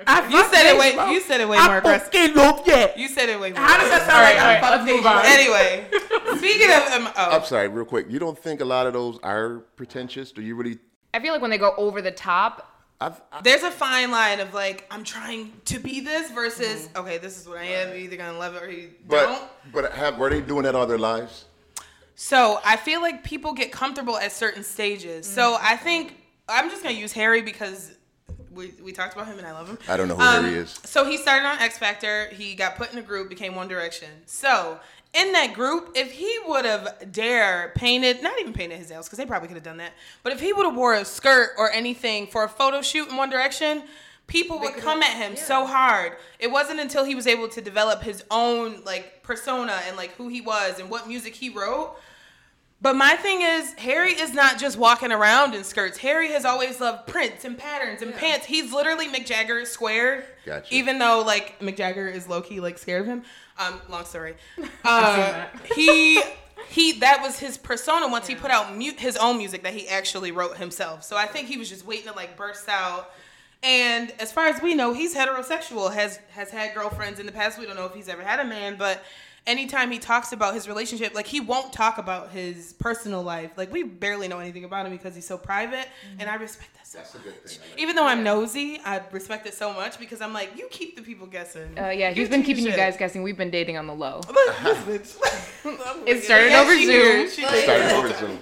[0.08, 0.92] I You said it way.
[0.94, 1.12] Chappelle.
[1.14, 2.12] You said it way I more aggressive.
[2.14, 2.92] fucking love yeah.
[2.98, 3.62] You said it way more.
[3.62, 4.08] How does that aggressive.
[4.08, 5.24] sound like all I right, fuck let's Dave move on.
[5.24, 5.34] Chappelle?
[6.30, 8.08] Anyway, speaking of um, oh, I'm sorry, real quick.
[8.10, 10.32] You don't think a lot of those are pretentious?
[10.32, 10.80] Do you really?
[11.14, 12.68] I feel like when they go over the top,
[13.02, 17.18] I've, I, there's a fine line of like I'm trying to be this versus okay,
[17.18, 17.90] this is what I am.
[17.90, 19.50] You're either gonna love it or you don't.
[19.74, 21.46] but but have were they doing that all their lives?
[22.16, 25.26] So I feel like people get comfortable at certain stages.
[25.26, 27.98] So I think I'm just gonna use Harry because
[28.54, 29.78] we, we talked about him and I love him.
[29.88, 30.80] I don't know who Um, Harry is.
[30.84, 32.28] So he started on X Factor.
[32.30, 34.10] He got put in a group, became One Direction.
[34.26, 34.80] So
[35.14, 39.18] in that group, if he would have dare painted, not even painted his nails, because
[39.18, 41.72] they probably could have done that, but if he would have wore a skirt or
[41.72, 43.84] anything for a photo shoot in One Direction,
[44.28, 46.14] people would come at him so hard.
[46.40, 50.30] It wasn't until he was able to develop his own like persona and like who
[50.30, 51.96] he was and what music he wrote.
[52.82, 56.00] But my thing is, Harry is not just walking around in skirts.
[56.00, 58.48] Harry has always loved prints and patterns and pants.
[58.48, 60.26] He's literally Mick Jagger squared.
[60.48, 60.74] Gotcha.
[60.74, 63.24] Even though like Mick Jagger is low key like scared of him.
[63.60, 64.36] Um, long story.
[64.84, 66.22] Uh, he
[66.70, 69.88] he that was his persona once he put out mu- his own music that he
[69.88, 71.04] actually wrote himself.
[71.04, 73.12] So I think he was just waiting to like burst out.
[73.62, 75.94] And as far as we know, he's heterosexual.
[75.94, 77.60] has has had girlfriends in the past.
[77.60, 79.04] We don't know if he's ever had a man, but
[79.48, 83.52] anytime he talks about his relationship, like he won't talk about his personal life.
[83.58, 85.88] Like we barely know anything about him because he's so private,
[86.20, 87.60] and I respect that so That's a good thing.
[87.72, 90.96] Like Even though I'm nosy, I respect it so much because I'm like, you keep
[90.96, 91.78] the people guessing.
[91.80, 93.24] uh, yeah, You he's been keep keeping you guys guessing.
[93.24, 94.22] We've been dating on the low.
[94.28, 96.08] Look, this bitch.
[96.08, 96.80] It started Yeah, over Zoom.
[96.82, 97.30] here.
[97.30, 97.64] She it.
[97.64, 98.40] Started over Zoom.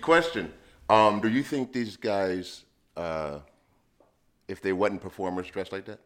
[0.00, 0.52] Question:
[0.88, 2.64] um, Do you think these guys,
[2.96, 3.38] uh,
[4.48, 6.00] if they wasn't performers, dressed like that?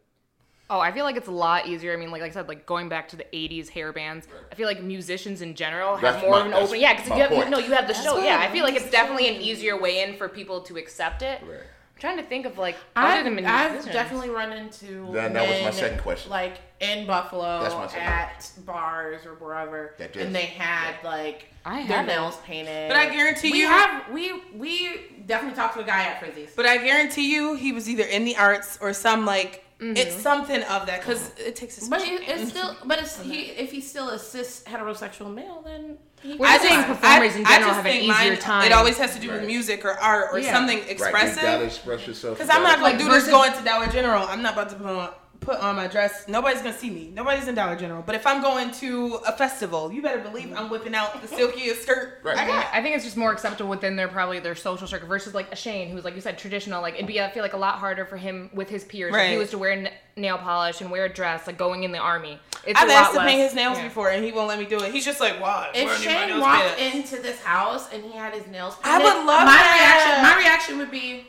[0.71, 1.93] Oh, I feel like it's a lot easier.
[1.93, 4.27] I mean, like, like I said, like going back to the '80s hair bands.
[4.51, 6.81] I feel like musicians in general have That's more my- of an open.
[6.81, 7.51] Yeah, because you have point.
[7.51, 8.19] no, you have the show.
[8.19, 11.23] Yeah, I I feel like it's definitely an easier way in for people to accept
[11.23, 11.43] it.
[11.43, 11.61] Right.
[11.61, 15.49] I'm trying to think of like other I've, than I've definitely run into That- that
[15.49, 16.31] was my second question.
[16.31, 21.47] Like in Buffalo That's my second at bars or wherever, That and they had like
[21.65, 22.07] I their haven't.
[22.07, 22.89] nails painted.
[22.89, 26.51] But I guarantee we you- have we we definitely talked to a guy at Frizzy's.
[26.57, 29.97] But I guarantee you, he was either in the arts or some like Mm-hmm.
[29.99, 33.21] it's something of that because it takes a But special- it, it's still, but it's
[33.21, 33.43] he.
[33.51, 37.37] If he's still a cis heterosexual male, then he We're I just saying think performers
[37.37, 38.65] in I, general I just have an think easier mine, time.
[38.67, 40.53] It always has to do with music or art or Yeah.
[40.55, 40.89] something Right.
[40.89, 41.63] You gotta expressive.
[41.63, 42.39] express yourself.
[42.39, 44.27] Because I'm not gonna Like, do this versus- going to Dollar General.
[44.27, 45.11] I'm not about to put on,
[45.45, 46.27] put on my dress.
[46.29, 47.11] Nobody's gonna see me.
[47.15, 48.03] Nobody's in Dollar General.
[48.03, 51.83] But if I'm going to a festival, you better believe I'm whipping out the silkiest
[51.85, 52.39] skirt Right.
[52.39, 52.67] I got.
[52.73, 55.57] I think it's just more acceptable within their probably their social circle versus like a
[55.57, 56.81] Shane who's like you said traditional.
[56.83, 59.31] Like it'd be I feel like a lot harder for him with his peers if
[59.31, 61.99] he was to wear n- nail polish and wear a dress like going in the
[61.99, 62.39] army.
[62.67, 63.85] It's I've a lot asked to paint his nails yeah.
[63.89, 64.91] before and he won't let me do it.
[64.93, 65.71] He's just like, why?
[65.75, 68.47] If Why don't you my Shane walked painted?" into this house and he had his
[68.47, 69.77] nails I painted, would love my that.
[69.77, 70.23] reaction.
[70.23, 71.27] My reaction would be,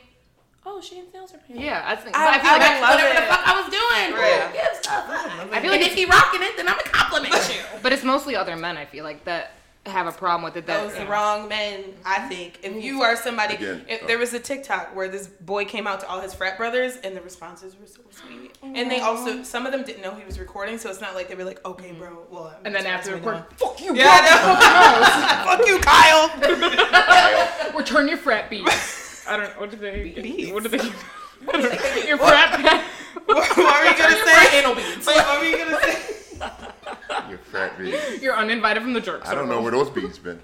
[0.66, 2.16] "Oh, Shane's nails are painted." Yeah, I think.
[2.16, 3.20] I- I feel I like would I, love whatever it.
[3.20, 4.20] the fuck I was doing.
[4.20, 4.42] Right.
[4.42, 5.52] Who gives a fuck?
[5.54, 7.62] I feel like and if it's, he rocking it, then I'm gonna compliment you.
[7.82, 8.76] but it's mostly other men.
[8.76, 9.52] I feel like that
[9.88, 10.66] have a problem with it.
[10.66, 12.60] That Those the wrong men, I think.
[12.62, 16.00] If you are somebody, Again, if there was a TikTok where this boy came out
[16.00, 19.42] to all his frat brothers, and the responses were so sweet, and they also mm-hmm.
[19.42, 21.64] some of them didn't know he was recording, so it's not like they were like,
[21.64, 21.98] "Okay, mm-hmm.
[21.98, 25.56] bro, well." And then after the we record, fuck you, yeah, I know.
[25.56, 27.76] fuck you, Kyle.
[27.78, 29.02] return your frat beats.
[29.28, 30.10] I don't know what did they.
[30.10, 30.52] Beads?
[30.52, 30.78] What did they?
[30.78, 32.50] I don't your frat.
[32.60, 32.84] pad.
[33.26, 34.58] what are you gonna say?
[34.60, 35.06] anal beads.
[35.06, 36.12] Wait, what were you gonna say?
[37.30, 38.22] Your fat beads.
[38.22, 39.26] You're uninvited from the jerk.
[39.26, 40.38] I don't know where those beads been.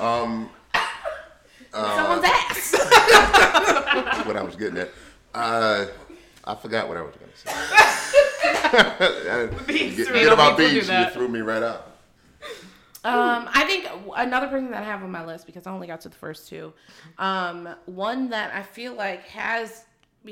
[0.00, 0.50] Um,
[1.72, 2.70] Someone's ass.
[2.72, 4.90] that's what I was getting at.
[5.34, 5.86] Uh,
[6.44, 7.52] I forgot what I was gonna say.
[9.66, 10.88] Beads Get- threw Forget about beads.
[10.88, 11.95] You threw me right out.
[13.06, 16.00] Um, I think another person that I have on my list because I only got
[16.02, 16.72] to the first two.
[17.18, 19.84] Um, one that I feel like has,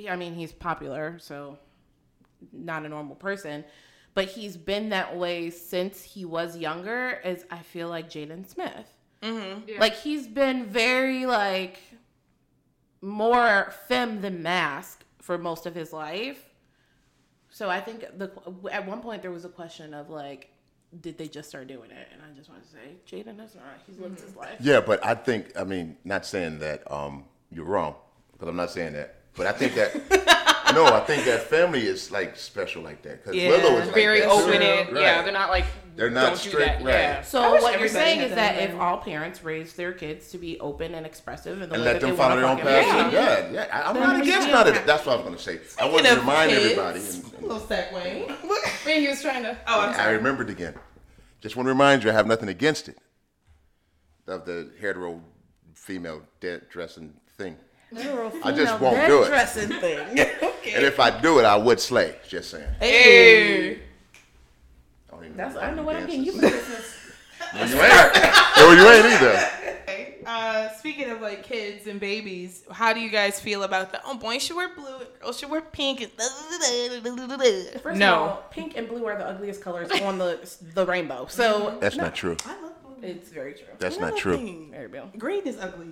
[0.08, 1.58] I mean, he's popular, so
[2.52, 3.64] not a normal person,
[4.14, 7.20] but he's been that way since he was younger.
[7.24, 8.92] Is I feel like Jaden Smith.
[9.66, 9.80] Yeah.
[9.80, 11.78] Like he's been very like
[13.00, 16.50] more femme than mask for most of his life.
[17.50, 18.30] So I think the
[18.72, 20.50] at one point there was a question of like,
[21.00, 22.09] did they just start doing it?
[22.12, 23.64] And I just want to say, Jaden has not.
[23.87, 24.57] He's lived his life.
[24.61, 27.94] Yeah, but I think I mean not saying that um, you're wrong
[28.33, 29.94] because I'm not saying that, but I think that
[30.74, 33.48] no, I think that family is like special like that because Yeah.
[33.50, 34.66] Willow is like very that, open too.
[34.66, 35.02] and Right.
[35.02, 36.85] yeah, they're not like They're not don't do strict, that.
[36.85, 36.92] right.
[36.92, 37.22] Yeah.
[37.22, 40.59] So what you're saying is that that if all parents raise their kids to be
[40.61, 42.72] open and expressive in the and way let that them they follow their own fucking
[42.72, 43.11] path.
[43.11, 43.68] be, Yeah, yeah.
[43.72, 44.83] I, I'm Then not against none of that.
[44.83, 44.87] it.
[44.87, 45.61] That's what I was going to say.
[45.85, 47.00] I want to remind kids- everybody.
[47.00, 47.92] And, and Little segue.
[47.94, 49.57] I mean, he was trying to.
[49.66, 50.16] Oh, I'm I sorry.
[50.16, 50.74] remembered again.
[51.40, 52.98] Just want to remind you, I have nothing against it.
[54.26, 55.20] Of the hetero
[55.74, 57.57] female dead dressing thing.
[57.94, 59.28] I just won't do it.
[59.28, 59.98] Dressing thing.
[60.42, 60.74] okay.
[60.74, 62.16] And if I do it, I would slay.
[62.26, 62.66] Just saying.
[62.80, 63.74] Hey.
[63.74, 63.78] I
[65.11, 66.90] don't even That's, know I don't know what I'm getting you for Christmas.
[67.54, 68.14] No, you ain't.
[68.57, 69.48] No, you ain't either.
[70.24, 70.32] Okay.
[70.32, 74.16] Uh, speaking of like kids and babies, how do you guys feel about the oh
[74.16, 76.10] boys should wear blue and girls should wear pink and
[77.82, 78.14] First No.
[78.14, 80.38] of all, pink and blue are the ugliest colors on the
[80.74, 81.26] the rainbow.
[81.28, 82.37] So That's not true.
[82.46, 82.96] I love blue.
[83.08, 83.66] it's very true.
[83.78, 84.37] That's not true.
[84.37, 85.10] thing, Very real.
[85.18, 85.88] Green is ugly.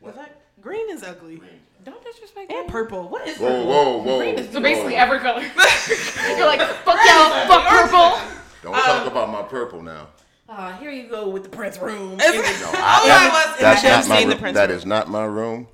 [0.00, 1.40] Was that green is ugly
[1.84, 2.70] Don't disrespect and me.
[2.70, 3.08] purple.
[3.08, 3.42] What is that?
[3.44, 4.02] Whoa, purple?
[4.04, 4.42] whoa, whoa.
[4.52, 5.40] So basically every color.
[6.36, 8.18] You're like, fuck yellow, fuck purple.
[8.62, 10.08] Don't talk about my purple now.
[10.54, 12.20] Uh, here you go with the Prince room.
[12.20, 14.38] Is it- No, I That's not my room.
[14.38, 14.78] Prince That room.
[14.78, 15.66] is not my room.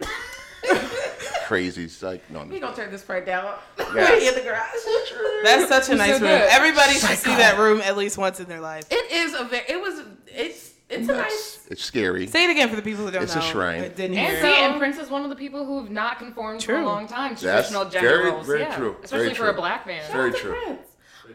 [1.46, 2.22] Crazy psych.
[2.30, 2.66] No, We no.
[2.66, 3.54] gonna turn this part down.
[3.94, 4.28] Yes.
[4.28, 5.42] in the garage.
[5.42, 6.28] That's such a nice so room.
[6.38, 6.48] good.
[6.50, 8.84] Everybody should see that room at least once in their life.
[8.90, 9.64] It is a very.
[9.68, 10.02] It was.
[10.28, 10.74] It's.
[10.88, 11.66] It's a nice.
[11.70, 12.26] It's scary.
[12.28, 13.80] Say it again for the people who don't It's a shrine.
[13.82, 14.42] that Didn't And hear.
[14.42, 17.06] see, and Prince is one of the people who have not conformed for a long
[17.08, 18.46] time to That's traditional gender very, roles.
[18.46, 18.76] very yeah.
[18.76, 18.96] true.
[19.02, 19.50] Especially Very for true.
[19.50, 20.02] a black man.
[20.12, 20.62] Very Shout out to true.
[20.64, 20.86] Prince.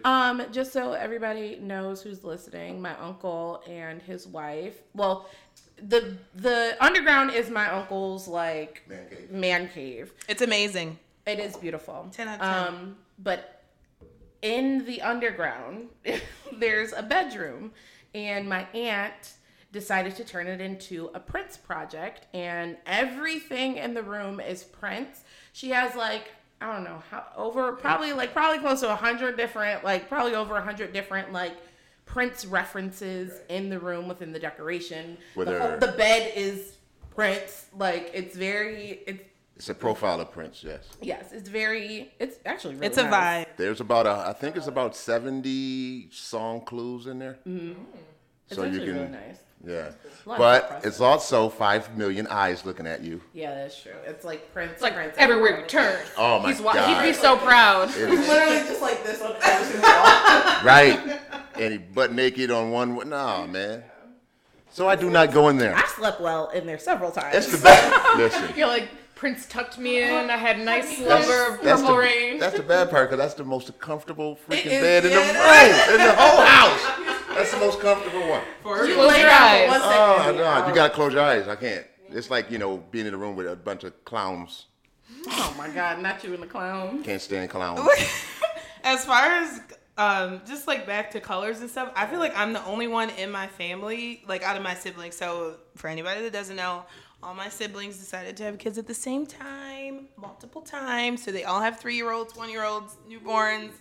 [0.03, 4.75] Um, just so everybody knows who's listening, my uncle and his wife.
[4.93, 5.29] Well,
[5.77, 9.31] the the underground is my uncle's like Man cave.
[9.31, 10.13] man cave.
[10.27, 10.99] It's amazing.
[11.25, 12.07] It is beautiful.
[12.11, 12.67] 10 out of 10.
[12.75, 13.63] Um, but
[14.41, 15.87] in the underground,
[16.59, 17.71] there's a bedroom,
[18.13, 19.33] and my aunt
[19.71, 25.23] decided to turn it into a Prince project, and everything in the room is Prince.
[25.51, 26.31] She has like
[26.61, 30.35] I don't know how over probably like probably close to a hundred different like probably
[30.35, 31.53] over a hundred different like
[32.05, 35.17] Prince references in the room within the decoration.
[35.33, 36.77] The, Whether- whole, the bed is
[37.13, 37.65] Prince.
[37.77, 39.23] Like it's very it's
[39.57, 40.87] It's a profile of Prince, yes.
[41.01, 42.13] Yes, it's very.
[42.19, 43.45] It's actually really It's a nice.
[43.45, 43.57] vibe.
[43.57, 47.37] There's about a, I think it's about 70 song clues in there.
[47.47, 47.81] Mm-hmm.
[48.47, 49.37] It's So you can, really nice.
[49.65, 49.91] Yeah.
[50.25, 53.21] lot of But it's also 5 million eyes looking at you.
[53.33, 53.93] Yeah, that's true.
[54.05, 54.73] It's like Prince.
[54.73, 55.99] It's like Prince everywhere you turn.
[56.17, 57.03] Oh my He's wa- God.
[57.03, 57.89] He'd be so proud.
[57.89, 60.03] It It's literally just like this on every single wall.
[60.63, 61.19] right.
[61.55, 63.09] And he butt naked on one.
[63.09, 63.83] No, man.
[64.71, 65.73] So I do not go in there.
[65.73, 67.33] I slept well in there several times.
[67.33, 68.17] That's the best.
[68.17, 68.53] Listen.
[68.57, 70.29] You're like, Prince tucked me in.
[70.29, 72.37] I had a nice That's, slumber of that's purple the, rain.
[72.37, 75.87] that's the bad part because that's the most comfortable freaking is, bed in the yeah.
[75.87, 76.94] room, in the whole house.
[77.35, 78.41] That's the most comfortable one.
[78.87, 79.69] you Close lay your down for eyes.
[79.69, 80.37] one Oh, second.
[80.37, 81.47] no, you gotta close your eyes.
[81.47, 81.85] I can't.
[82.09, 84.67] It's like you know being in a room with a bunch of clowns.
[85.27, 87.03] Oh my god, not you and the clown.
[87.03, 87.79] Can't stand clowns.
[88.83, 89.61] as far as
[89.97, 93.09] um, just like back to colors and stuff, I feel like I'm the only one
[93.11, 95.15] in my family, like out of my siblings.
[95.15, 96.83] So for anybody that doesn't know,
[97.23, 101.23] all my siblings decided to have kids at the same time, multiple times.
[101.23, 103.71] So they all have three year olds, one year olds, newborns.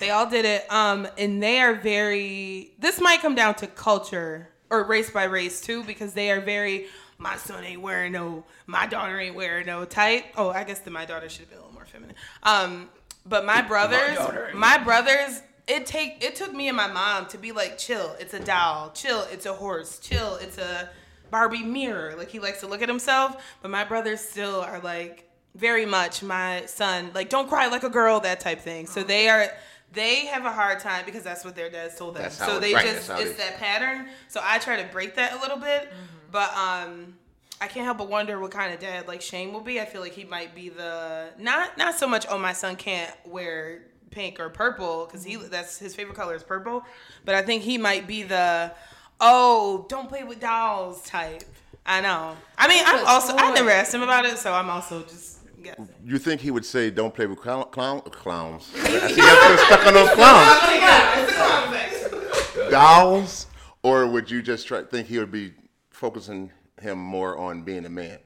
[0.00, 0.70] They all did it.
[0.72, 2.72] Um, and they are very.
[2.78, 6.86] This might come down to culture or race by race too, because they are very.
[7.18, 8.44] My son ain't wearing no.
[8.66, 10.24] My daughter ain't wearing no type.
[10.36, 12.16] Oh, I guess that my daughter should be a little more feminine.
[12.42, 12.88] Um,
[13.26, 14.50] but my brothers, daughter.
[14.54, 18.16] my brothers, it take it took me and my mom to be like, chill.
[18.18, 18.90] It's a doll.
[18.92, 19.26] Chill.
[19.30, 19.98] It's a horse.
[19.98, 20.36] Chill.
[20.36, 20.88] It's a
[21.30, 22.14] Barbie mirror.
[22.16, 23.36] Like he likes to look at himself.
[23.60, 27.10] But my brothers still are like very much my son.
[27.14, 28.20] Like don't cry like a girl.
[28.20, 28.86] That type thing.
[28.86, 29.50] So they are.
[29.92, 32.22] They have a hard time because that's what their dads told them.
[32.22, 34.08] That's how so it- they right, just that's how it's they- that pattern.
[34.28, 35.92] So I try to break that a little bit.
[36.30, 37.14] But um
[37.62, 39.80] I can't help but wonder what kind of dad like Shane will be.
[39.80, 43.12] I feel like he might be the not not so much oh my son can't
[43.26, 46.84] wear pink or purple because he that's his favorite color is purple,
[47.24, 48.72] but I think he might be the
[49.20, 51.42] oh don't play with dolls type.
[51.84, 52.36] I know.
[52.56, 55.88] I mean I'm also I never asked him about it, so I'm also just guessing.
[56.04, 58.70] You think he would say, "Don't play with clown, clown clowns"?
[58.76, 60.70] I see that's stuck on those clowns.
[62.70, 63.46] Dolls,
[63.82, 65.52] or would you just try think he would be
[65.90, 68.18] focusing him more on being a man?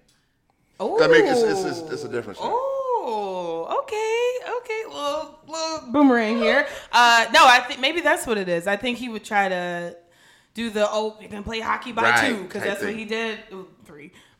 [0.81, 2.38] Oh, That makes it's, it's, it's, it's a difference.
[2.42, 6.66] Oh, okay, okay, little little boomerang here.
[6.97, 8.68] Uh, no, I think maybe that's what it is.
[8.68, 9.97] I think he would try to
[10.55, 13.05] do the oh, you're gonna play hockey by Right, two because type that's what he
[13.05, 13.40] did.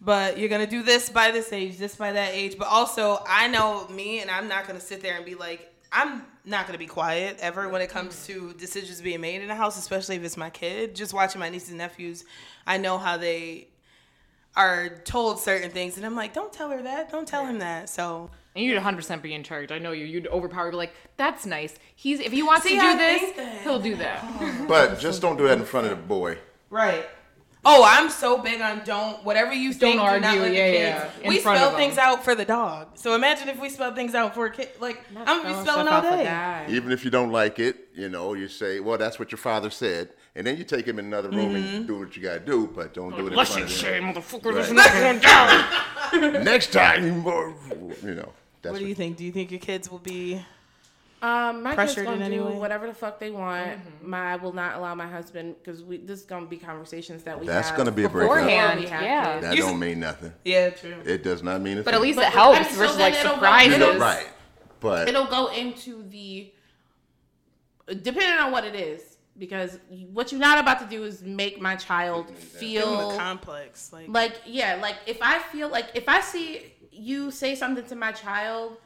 [0.04, 2.56] Ooh, three, but you're gonna do this by this age, this by that age.
[2.58, 5.70] But also, I know me, and I'm not gonna sit there and be like.
[5.96, 9.54] I'm not gonna be quiet ever when it comes to decisions being made in the
[9.54, 10.96] house, especially if it's my kid.
[10.96, 12.24] Just watching my nieces and nephews,
[12.66, 13.68] I know how they
[14.56, 17.88] are told certain things, and I'm like, don't tell her that, don't tell him that.
[17.88, 19.72] So And you'd 100% be in charge.
[19.72, 20.04] I know you.
[20.04, 20.70] You'd overpower.
[20.70, 21.74] Be like, that's nice.
[21.94, 24.66] He's if he wants See, to do I this, he'll do that.
[24.68, 26.38] But just don't do that in front of the boy.
[26.70, 27.06] Right.
[27.65, 29.96] Oh, I'm so big on don't whatever you think.
[29.96, 31.15] Don't do not argue, let the yeah, kids.
[31.19, 32.88] yeah, in We spell things out for the dog.
[32.94, 34.71] So imagine if we spell things out for a kid.
[34.81, 36.67] Like I'm gonna be spelling all day.
[36.69, 39.71] Even if you don't like it, you know, you say, "Well, that's what your father
[39.71, 41.87] said," And then you take him in another room and mm-hmm.
[41.87, 44.00] do what you gotta do, but don't do it in Unless front you of say,
[44.00, 44.15] them.
[44.15, 46.44] motherfucker, there's not going down.
[46.44, 47.54] Next time, you
[48.02, 48.33] you know.
[48.60, 49.17] That's What do you think?
[49.17, 50.44] Do you think your kids will be?
[51.25, 52.56] Um, my Pressured kids gonna in do way?
[52.56, 53.66] whatever the fuck they want.
[53.66, 54.10] Mm-hmm.
[54.10, 57.40] My I will not allow my husband because we this is gonna be conversations that
[57.40, 57.46] we.
[57.46, 58.37] That's have gonna be a breakup.
[58.37, 59.33] Beforehand, before yeah.
[59.33, 59.46] kids.
[59.46, 60.35] That You don't mean nothing.
[60.44, 60.96] Yeah, true.
[61.06, 62.77] It does not mean a But at least But- it but, I helps mean, so
[62.77, 63.72] versus then like it'll go- surprises.
[63.72, 64.29] you know, is- right.
[64.81, 66.52] But It'll go into the
[67.87, 69.79] depending on what it is because
[70.12, 73.92] what you're not about to do is make my child feel the complex.
[73.92, 77.96] Like, like yeah like if i feel like if i see you say something to
[77.96, 78.77] my child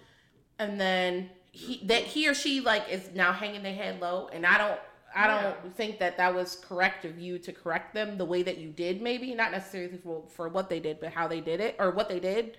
[0.58, 4.46] and then he that he or she like is now hanging their head low and
[4.46, 4.78] i don't
[5.14, 8.58] i don't think that that was correct of you to correct them the way that
[8.58, 11.74] you did maybe not necessarily for, for what they did but how they did it
[11.80, 12.56] or what they did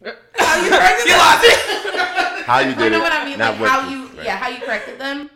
[0.38, 2.44] how you corrected them?
[2.44, 4.24] how you did you know it, what i mean not like how you right.
[4.24, 5.28] yeah how you corrected them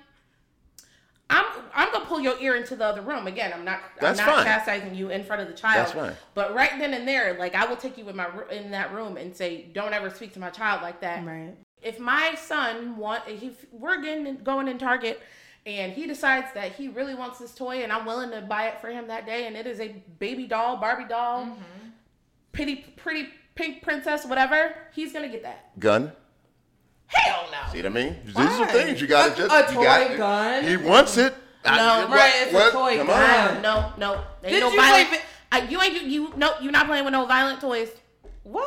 [1.31, 3.55] I'm I'm gonna pull your ear into the other room again.
[3.55, 4.45] I'm not That's I'm not fine.
[4.45, 5.79] chastising you in front of the child.
[5.79, 6.15] That's fine.
[6.35, 9.17] But right then and there, like I will take you in my in that room
[9.17, 11.55] and say, "Don't ever speak to my child like that." right.
[11.83, 15.21] If my son want, if we're getting going in Target,
[15.67, 18.81] and he decides that he really wants this toy, and I'm willing to buy it
[18.81, 21.89] for him that day, and it is a baby doll, Barbie doll, Mm-hmm.
[22.53, 25.79] pretty pretty pink princess, whatever, he's gonna get that.
[25.79, 26.13] gun.
[27.07, 27.73] Hell no.
[27.73, 28.17] See what I mean?
[28.25, 28.63] These Why?
[28.63, 29.53] are things you gotta A- just.
[29.55, 30.65] a you toy got, gun?
[30.65, 31.35] He wants it.
[31.65, 32.07] I- No.
[32.09, 32.73] what- Right, it's a what?
[32.73, 33.57] toy Come gun.
[33.57, 33.63] on.
[33.63, 35.09] No, no, ain't Did no you violent.
[35.11, 35.21] play
[35.53, 37.91] I, you ain't you no, you're not playing with no violent toys
[38.45, 38.67] What?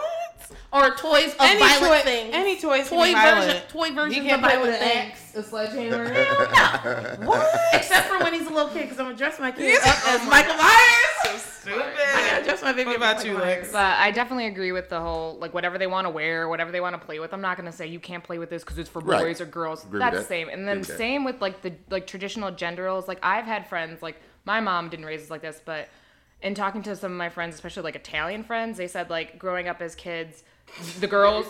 [0.74, 2.30] Or toys of Any violent toy, things.
[2.34, 3.70] any toys can toy be version, violent.
[3.70, 5.12] toy He versions can't of play with violent an things.
[5.12, 6.06] axe, a sledgehammer.
[7.20, 7.60] No, what?
[7.74, 10.28] Except for when he's a little kid, because I'm gonna dress my kid up as
[10.28, 11.42] Michael Myers.
[11.64, 11.84] So Stupid.
[11.98, 13.72] I gotta dress my baby What up about you, Lex?
[13.72, 16.80] But I definitely agree with the whole like whatever they want to wear, whatever they
[16.82, 17.34] want to play with.
[17.34, 19.24] I'm not gonna say you can't play with this because it's for Right.
[19.24, 19.84] boys or girls.
[19.84, 20.28] Agree with That's that.
[20.28, 20.50] same.
[20.50, 20.98] And Agree then with that.
[20.98, 23.08] same with like the like traditional gender roles.
[23.08, 25.90] Like I've had friends like my mom didn't raise us like this, but
[26.46, 29.68] in talking to some of my friends, especially like Italian friends, they said like growing
[29.68, 30.44] up as kids,
[31.00, 31.46] the girls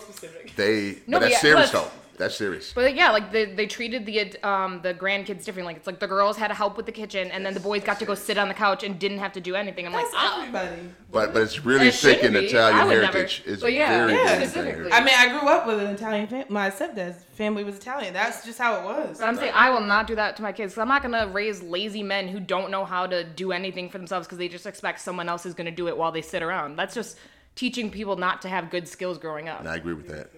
[0.55, 0.97] They.
[1.07, 1.91] No, but that's yeah, serious but- though.
[2.17, 2.71] That's serious.
[2.71, 5.63] But yeah, like they, they treated the um the grandkids differently.
[5.63, 7.83] Like it's like the girls had to help with the kitchen, and then the boys
[7.83, 9.85] got to go sit on the couch and didn't have to do anything.
[9.85, 10.39] I'm like, That's ah.
[10.39, 10.93] everybody.
[11.11, 12.45] But but it's really It thick in be.
[12.45, 13.43] Italian I would never- heritage.
[13.45, 14.93] It's but yeah, very, yeah, specifically.
[14.93, 16.45] I mean, I grew up with an Italian family.
[16.47, 18.13] My stepdad's family was Italian.
[18.13, 19.19] That's just how it was.
[19.19, 20.73] But I'm saying I will not do that to my kids.
[20.75, 23.97] Cause I'm not gonna raise lazy men who don't know how to do anything for
[23.97, 26.77] themselves because they just expect someone else is gonna do it while they sit around.
[26.77, 27.17] That's just
[27.55, 29.59] teaching people not to have good skills growing up.
[29.59, 30.29] And I agree with that.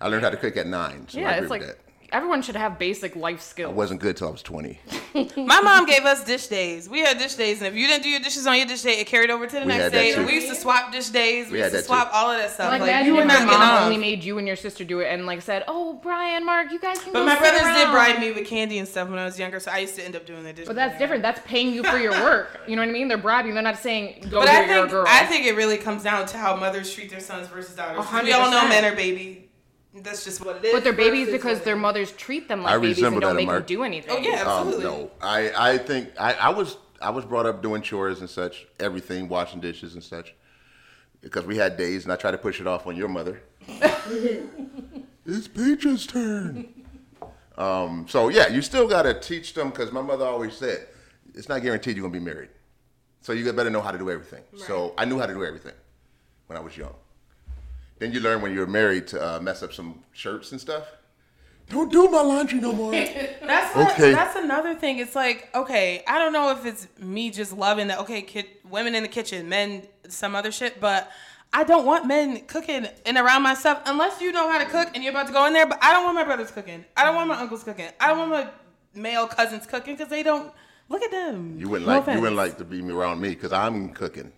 [0.00, 1.78] I learned how to cook at nine, so I yeah, agree it's like with that.
[2.12, 3.74] Everyone should have basic life I skills.
[3.74, 4.78] wasn't good till I was 20.
[5.36, 6.88] My mom gave us dish days.
[6.88, 9.00] We had dish days, and if you didn't do your dishes on your dish day,
[9.00, 10.12] it carried over to the We next day.
[10.12, 10.18] too.
[10.20, 11.46] And we used to swap dish days.
[11.46, 12.16] We, We used to swap too.
[12.16, 12.70] all of that stuff.
[12.70, 13.82] Like, Like, imagine you were if not your getting mom off.
[13.84, 16.78] only made you and your sister do it, and like said, "Oh, Brian, Mark, you
[16.78, 19.18] guys can." But go my sit brothers did bribe me with candy and stuff when
[19.18, 20.68] I was younger, so I used to end up doing the dishes.
[20.68, 21.22] But that's different.
[21.22, 22.60] That's paying you for your work.
[22.68, 23.08] You know what I mean?
[23.08, 23.54] They're bribing.
[23.54, 25.04] They're not saying go But here, I you're think girl.
[25.08, 28.04] I think it really comes down to how mothers treat their sons versus daughters.
[28.04, 29.47] 'Cause We all know men are baby.
[29.94, 30.72] That's just what it is.
[30.72, 33.42] but they're babies because their mothers treat them I like babies and resemble don't that,
[33.42, 34.10] make them do anything.
[34.16, 34.84] Oh yeah, Um, absolutely.
[34.84, 38.66] no, I, I think I, I was I was brought up doing chores and such,
[38.80, 40.34] everything, washing dishes and such,
[41.20, 43.40] because we had days, and I try to push it off on your mother.
[45.26, 46.68] it's Peach's turn.
[47.56, 50.86] Um, so yeah, you still gotta teach them, because my mother always said,
[51.34, 52.50] it's not guaranteed you're gonna be married,
[53.20, 54.42] so you better know how to do everything.
[54.56, 55.74] So I knew how to do everything
[56.46, 56.94] when I was young.
[57.98, 60.84] Then you learn when you're married to uh, mess up some shirts and stuff.
[61.68, 62.92] Don't do my laundry no more.
[62.92, 64.12] That's Okay.
[64.12, 64.98] that's another thing.
[64.98, 67.98] It's like okay, I don't know if it's me just loving that.
[68.00, 71.10] Okay, kid, women in the kitchen, men some other shit, but
[71.52, 74.90] I don't want men cooking and around my stuff unless you know how to cook
[74.94, 75.66] and you're about to go in there.
[75.66, 76.84] But I don't want my brothers cooking.
[76.96, 77.88] I don't want my uncles cooking.
[78.00, 78.50] I don't want my
[78.94, 80.52] male cousins cooking because they don't
[80.88, 81.58] look at them.
[81.58, 84.32] You wouldn't No like you wouldn't like to be around me because I'm cooking.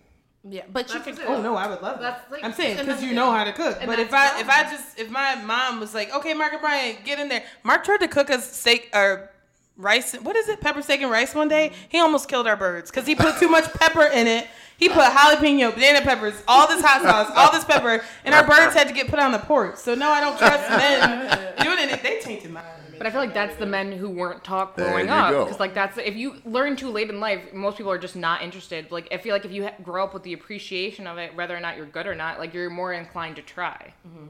[0.49, 1.17] Yeah, but you can.
[1.27, 2.27] Oh no, I would love that.
[2.31, 3.77] Like- I'm saying because you know how to cook.
[3.79, 4.49] And But if I if.
[4.49, 7.43] I just if my mom was like, okay, Mark and Brian, get in there.
[7.63, 9.29] Mark tried to cook us steak or
[9.77, 10.13] rice.
[10.13, 10.59] What is it?
[10.59, 11.73] Pepper steak and rice one day.
[11.89, 14.47] He almost killed our birds because he put too much pepper in it.
[14.77, 18.73] He put jalapeno, banana peppers, all this hot sauce, all this pepper, and our birds
[18.73, 19.75] had to get put on the porch.
[19.75, 22.01] So no, I don't trust men doing it.
[22.01, 22.63] They tainted my.
[22.97, 25.31] But I feel like that's the men who weren't taught There growing you up.
[25.31, 25.45] go.
[25.45, 28.41] Because like that's if you learn too late in life, most people are just not
[28.41, 28.91] interested.
[28.91, 31.55] Like I feel like if you ha- grow up with the appreciation of it, whether
[31.55, 33.93] or not you're good or not, like you're more inclined to try.
[34.07, 34.25] Mm-hmm.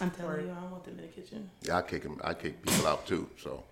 [0.00, 1.50] I'm telling you, I don't want them in the kitchen.
[1.62, 3.28] Yeah, I kick 'em- I kick people out too.
[3.42, 3.64] So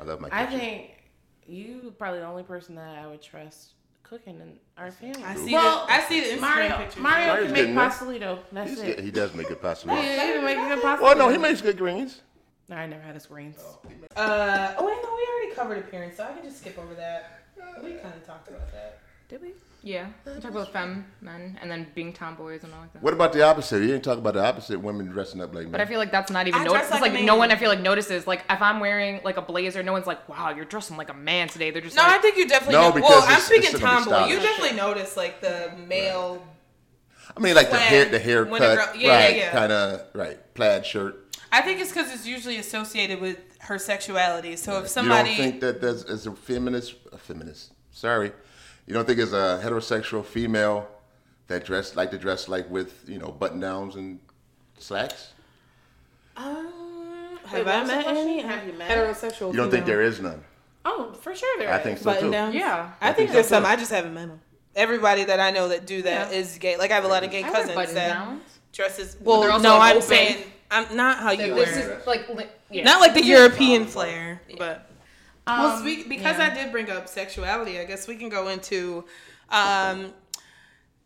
[0.00, 0.60] I love my I kitchen.
[0.60, 0.90] think
[1.46, 3.70] you probably the only person that I would trust
[4.02, 5.24] cooking in our family.
[5.24, 7.02] I see well, the I see the Instagram Mario, pictures.
[7.02, 7.88] Mario Mario's can make getting there.
[7.88, 8.38] pastelito.
[8.52, 8.96] That's He's it.
[8.96, 9.86] good- he does make good pasta.
[9.90, 11.00] Yeah, he can make good pastelito.
[11.02, 12.20] Well, no, he makes good greens.
[12.68, 13.58] No, I never had his greens.
[14.16, 17.40] Uh, oh wait, no, we already covered appearance, so I can just skip over that.
[17.82, 18.98] We kind of talked about that.
[19.28, 19.52] Did we?
[19.82, 20.06] Yeah.
[20.24, 23.02] We talk about femme men and then being tomboys and all like that.
[23.02, 23.82] What about the opposite?
[23.82, 24.80] You didn't talk about the opposite.
[24.80, 25.72] Women dressing up like men.
[25.72, 26.90] But I feel like that's not even I noticed.
[26.90, 28.26] like like no one I feel like notices.
[28.26, 31.14] Like if I'm wearing like a blazer, no one's like, "Wow, you're dressing like a
[31.14, 32.74] man today." They're just No, like, I think you definitely.
[32.74, 32.92] No, know.
[32.94, 34.26] because well, I'm it's- speaking it's gonna be tomboy.
[34.26, 34.42] You stylish.
[34.42, 36.44] definitely notice like the male.
[37.36, 39.36] I mean, like the hair, the haircut, girl- yeah, yeah, right?
[39.36, 39.50] yeah.
[39.52, 41.25] Kind of right, plaid shirt.
[41.52, 44.56] I think it's because it's usually associated with her sexuality.
[44.56, 47.72] So if somebody, You somebody, don't think that that's as a feminist, a feminist.
[47.92, 48.32] Sorry,
[48.86, 50.88] you don't think as a heterosexual female
[51.48, 54.18] that dress like to dress like with you know button downs and
[54.78, 55.32] slacks.
[56.36, 58.90] um, have Wait, I what was the met any Have you met?
[58.90, 59.52] heterosexual?
[59.52, 60.42] You don't think there is none?
[60.84, 61.74] Oh, for sure there are.
[61.74, 61.82] I is.
[61.84, 62.30] think so button too.
[62.32, 62.54] downs?
[62.54, 62.90] Yeah.
[63.00, 63.62] I, I think think there's so, some.
[63.64, 63.68] too.
[63.68, 64.40] I just haven't met them.
[64.74, 66.60] Everybody that I know that do that is Yeah.
[66.60, 66.76] gay.
[66.76, 68.42] Like I have a lot of gay I cousins that downs.
[68.72, 69.14] dresses.
[69.14, 70.02] they're Well, no, I'm open.
[70.08, 71.90] saying I'm not how you This wear.
[71.92, 72.00] it.
[72.00, 72.84] is like li- yeah.
[72.84, 74.90] Not like the European flair, but
[75.46, 76.50] well, Um, speak, because yeah.
[76.50, 79.04] I did bring up sexuality, I guess we can go into
[79.50, 80.12] um,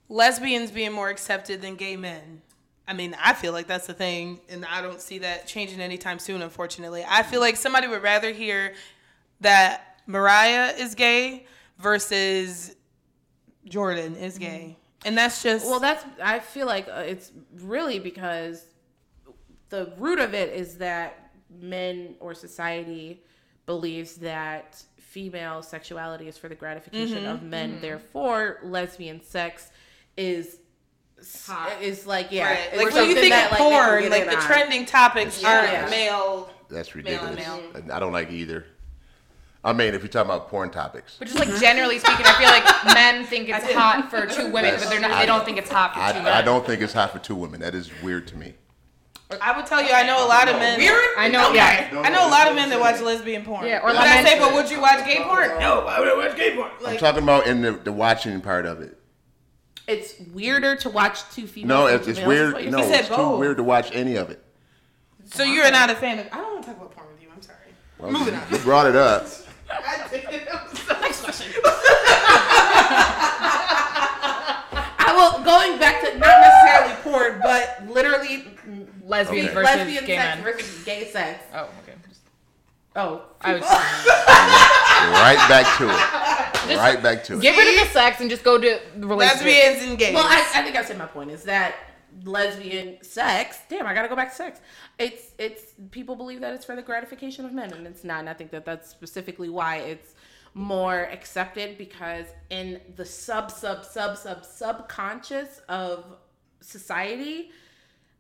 [0.09, 2.43] lesbians being more accepted than gay men.
[2.89, 6.19] I mean, I feel like that's the thing, and I don't see that changing anytime
[6.19, 6.43] soon.
[6.43, 8.75] Unfortunately, I feel like somebody would rather hear
[9.43, 11.47] that Mariah is gay
[11.79, 12.75] versus
[13.65, 16.05] Jordan is gay, and that's just Well, that's.
[16.21, 17.31] I feel like uh, it's
[17.61, 18.65] really because
[19.71, 23.23] the root of it is that men or society
[23.67, 27.51] believes that female sexuality is for the gratification of mm-hmm.
[27.51, 27.71] men.
[27.73, 27.81] Mm-hmm.
[27.81, 29.71] Therefore, lesbian sex
[30.17, 30.59] is
[31.47, 31.83] Hot.
[31.83, 32.77] is like yeah, right.
[32.77, 34.43] like when something you think that, of like, porn, get like the on.
[34.43, 35.89] trending topics aren't Yeah.
[35.91, 36.51] male.
[36.69, 37.47] That's Male ridiculous.
[37.47, 37.95] and male.
[37.95, 38.65] I don't like either.
[39.63, 42.49] I mean, if you're talking about porn topics, But just like generally speaking, I feel
[42.49, 45.21] like men think it's hot for two women, but they're not.
[45.21, 46.33] They don't think it's hot for two men.
[46.33, 47.61] I, I don't think it's hot for two women.
[47.61, 48.55] That is weird to me.
[49.41, 50.81] I would tell you, I know a lot of men.
[51.17, 51.53] I know.
[51.53, 51.89] Yeah.
[52.03, 53.67] I know a lot of men that watch lesbian porn.
[53.67, 55.51] Yeah, or Would like I say, but would you watch gay porn?
[55.61, 56.71] No, why would I watch gay porn?
[56.87, 58.97] I'm talking about in the, the watching part of it.
[59.87, 61.69] It's weirder to watch two females.
[61.69, 62.71] No, it's, it's males, weird.
[62.71, 64.43] No, He said it's too weird to watch any of it.
[65.27, 66.27] so you're not a fan of?
[66.33, 67.29] I don't want to talk about porn with you.
[67.35, 67.57] I'm sorry.
[67.99, 68.47] Well, Moving you- on.
[68.53, 69.27] You brought it up.
[69.71, 70.49] I did.
[70.49, 71.01] I'm sorry.
[71.01, 71.53] Next question.
[75.03, 78.47] I will going back to not necessarily porn, but literally
[79.79, 80.17] Lesbian Okay.
[80.17, 80.45] versus lesbian gay sex men.
[80.45, 81.45] versus gay sex.
[81.55, 81.95] Oh, okay.
[82.97, 86.77] Oh, I was Right back to it.
[86.77, 87.41] right back to it.
[87.43, 89.47] get rid of the sex and just go to the relationship.
[89.47, 90.15] Lesbians and gays.
[90.15, 91.75] Well, I, I think I said my point is that
[92.25, 93.59] lesbian sex.
[93.69, 94.61] Damn, I gotta go back to sex.
[94.99, 98.21] It's it's people believe that it's for the gratification of men, and it's not.
[98.21, 100.15] And I think that that's specifically why it's
[100.53, 106.05] more accepted because in the sub sub sub sub subconscious of
[106.61, 107.51] society,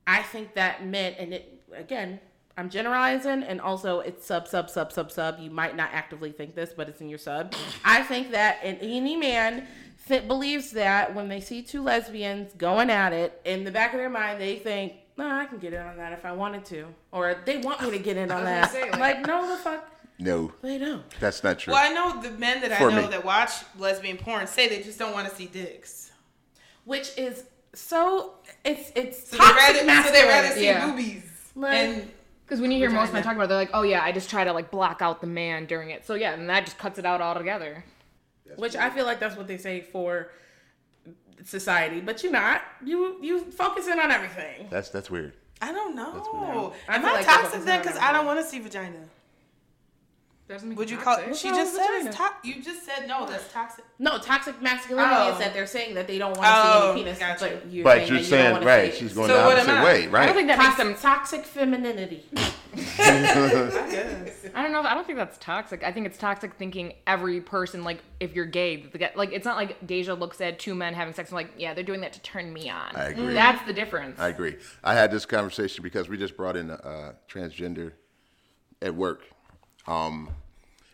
[0.07, 2.20] I think that men and it again.
[2.59, 5.38] I'm generalizing, and also it's sub, sub, sub, sub, sub.
[5.38, 7.55] You might not actively think this, but it's in your sub.
[7.84, 9.66] I think that an, any man
[10.09, 13.98] th- believes that when they see two lesbians going at it, in the back of
[13.98, 16.86] their mind, they think, "No, I can get in on that if I wanted to,"
[17.12, 18.70] or they want me to get in on that.
[18.72, 19.88] say, like- like, no, the fuck,
[20.18, 21.09] No, they don't.
[21.18, 21.72] that's not true.
[21.72, 23.07] well, I know the men that I know me.
[23.07, 26.11] that watch lesbian porn say they just don't want to see dicks.
[26.84, 28.34] Which is so
[28.64, 29.56] it's it's So they toxic
[29.86, 30.61] rather, so they rather masculinity.
[30.61, 30.86] see Yeah.
[30.86, 31.52] boobies.
[31.54, 32.11] Like- and
[32.44, 34.28] Because when you hear most men talk about, it, they're like, "Oh yeah, I just
[34.28, 36.98] try to like block out the man during it." So yeah, and that just cuts
[36.98, 37.84] it out altogether.
[38.56, 40.30] which I feel like that's what they say for
[41.44, 42.62] society, but you're not.
[42.84, 44.66] You you focus in on everything.
[44.70, 45.32] That's that's weird.
[45.62, 46.72] I don't know.
[46.88, 47.80] I Am feel I like toxic then?
[47.82, 48.98] Because I don't want to see vagina.
[50.51, 51.14] Doesn't Would it you call?
[51.14, 51.36] toxic.
[51.36, 53.24] She just said it's to- You just said no.
[53.24, 53.84] That's toxic.
[54.01, 55.32] No, toxic masculinity Oh.
[55.34, 57.38] is that they're saying that they don't want to Oh, see any penis, gotcha.
[57.62, 58.92] but you're But saying you're that you saying don't wanna right.
[58.92, 59.14] see She's it.
[59.14, 59.84] going So the what am opposite I?
[59.84, 60.26] way, I right?
[60.26, 60.94] don't think that makes Toxic, them.
[61.01, 62.24] toxic femininity.
[62.98, 64.82] I don't know.
[64.82, 65.84] I don't think that's toxic.
[65.84, 69.86] I think it's toxic thinking every person like if you're gay, like it's not like
[69.86, 72.53] Deja looks at two men having sex and like yeah, they're doing that to turn
[72.53, 72.96] me on.
[72.96, 73.34] I agree.
[73.34, 74.18] That's the difference.
[74.18, 74.57] I agree.
[74.82, 77.92] I had this conversation because we just brought in a uh, transgender
[78.82, 79.22] at work,
[79.87, 80.28] um,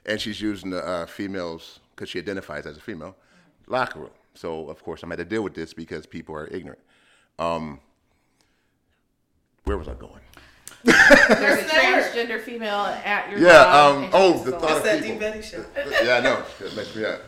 [0.05, 3.17] and she's using the uh, females because she identifies as a female
[3.67, 4.11] locker room.
[4.35, 6.81] So of course I'm had to deal with this because people are ignorant.
[7.39, 7.81] Um,
[9.65, 10.21] where was I going?
[10.85, 10.95] There's
[11.65, 13.65] a transgender female at your Yeah.
[13.65, 15.33] job, Um, oh, the going- thought of That people.
[15.33, 15.65] Deep show.
[16.05, 16.45] yeah, I know.
[16.61, 17.23] That messed me up.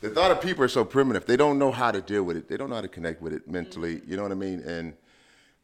[0.00, 1.26] The thought of people are so primitive.
[1.26, 2.48] They don't know how to deal with it.
[2.48, 4.02] They don't know how to connect with it mentally.
[4.06, 4.60] You know what I mean?
[4.60, 4.94] And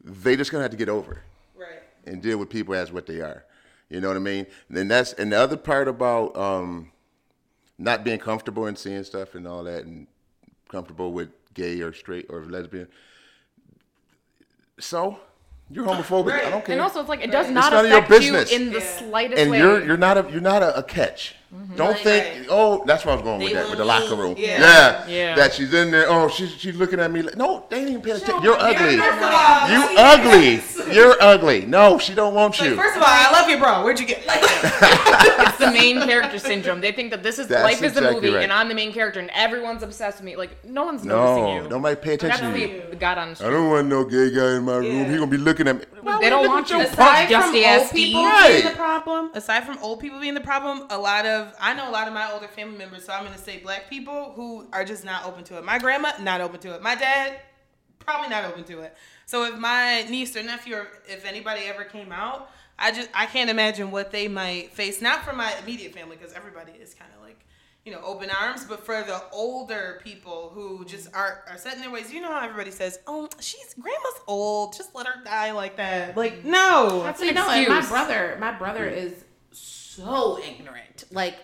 [0.03, 1.19] they just gonna have to get over it
[1.61, 1.83] Right.
[2.05, 3.45] and deal with people as what they are.
[3.89, 4.47] You know what I mean?
[4.73, 6.91] And that's and the other part about um,
[7.77, 10.07] not being comfortable and seeing stuff and all that, and
[10.69, 12.87] comfortable with gay or straight or lesbian.
[14.79, 15.19] So,
[15.69, 16.31] You're homophobic.
[16.33, 16.73] I don't care.
[16.73, 18.97] And also, it's like it does not affect you in the Yeah.
[18.97, 19.59] slightest and way.
[19.59, 21.35] you're you're not a you're not a, a catch.
[21.55, 21.75] Mm-hmm.
[21.75, 22.47] Don't Like- think.
[22.49, 24.35] Oh, that's where I was going with that with the locker room.
[24.35, 24.39] leave.
[24.39, 24.59] Yeah.
[24.59, 25.07] Yeah.
[25.07, 25.35] Yeah.
[25.35, 26.05] That she's in there.
[26.09, 27.21] Oh, she's she's looking at me.
[27.21, 28.43] like No, they ain't even paying attention.
[28.43, 28.99] You're ugly.
[28.99, 30.93] All, You she- ugly.
[30.95, 31.65] You're ugly.
[31.65, 32.75] No, she don't want Like, you.
[32.75, 33.83] first of all, I love you, bro.
[33.83, 34.25] Where'd you get?
[34.27, 36.81] Like, it's the main character syndrome.
[36.81, 38.43] They think that this is That's life is the exactly movie, right.
[38.43, 40.35] and I'm the main character, and everyone's obsessed with me.
[40.35, 41.69] Like no one's noticing No, you.
[41.69, 42.83] nobody pay attention to you.
[42.89, 44.85] the God on the I don't want no gay guy in my room.
[44.85, 45.09] Yeah.
[45.09, 45.85] He gonna be looking at me.
[46.05, 46.87] Well, They don't look want at your you.
[46.87, 48.47] aside from old people feet.
[48.61, 51.89] being the problem, aside from old people being the problem, a lot of I know
[51.89, 53.05] a lot of my older family members.
[53.05, 55.65] So I'm gonna say black people who are just not open to it.
[55.65, 56.81] My grandma not open to it.
[56.81, 57.39] My dad
[57.99, 58.95] probably not open to it.
[59.25, 63.25] So if my niece or nephew or if anybody ever came out, I just I
[63.25, 65.01] can't imagine what they might face.
[65.01, 67.14] Not for my immediate family because everybody is kind of like
[67.85, 71.81] you know open arms, but for the older people who just are are set in
[71.81, 72.11] their ways.
[72.11, 74.75] You know how everybody says, "Oh, she's grandma's old.
[74.75, 77.03] Just let her die like that." Like no.
[77.03, 81.05] That's You an know, and my brother, my brother is so ignorant.
[81.11, 81.37] Like,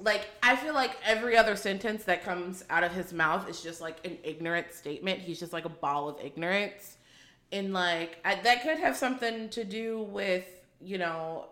[0.00, 3.80] like I feel like every other sentence that comes out of his mouth is just
[3.80, 5.20] like an ignorant statement.
[5.20, 6.98] He's just like a ball of ignorance,
[7.50, 10.44] and like I, that could have something to do with
[10.82, 11.46] you know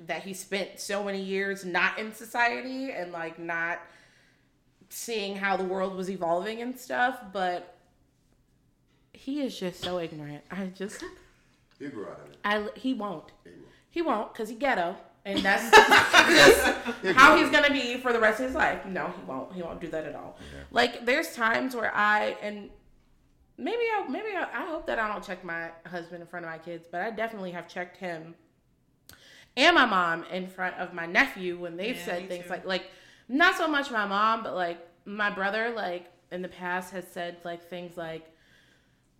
[0.00, 3.80] that he spent so many years not in society and like not
[4.88, 7.20] seeing how the world was evolving and stuff.
[7.32, 7.76] But
[9.12, 10.44] he is just so ignorant.
[10.50, 11.04] I just.
[11.78, 12.38] You grew out of it.
[12.42, 13.32] I he won't.
[13.90, 14.96] He won't because he ghetto,
[15.26, 15.64] and that's
[17.14, 18.86] how he's gonna be for the rest of his life.
[18.86, 19.52] No, he won't.
[19.52, 20.38] He won't do that at all.
[20.70, 22.70] Like there's times where I and
[23.58, 26.50] maybe I maybe I, I hope that I don't check my husband in front of
[26.50, 28.34] my kids, but I definitely have checked him
[29.56, 32.50] and my mom in front of my nephew when they've Yeah, said things too.
[32.50, 32.90] like like
[33.28, 37.36] not so much my mom, but like my brother like in the past has said
[37.44, 38.26] like things like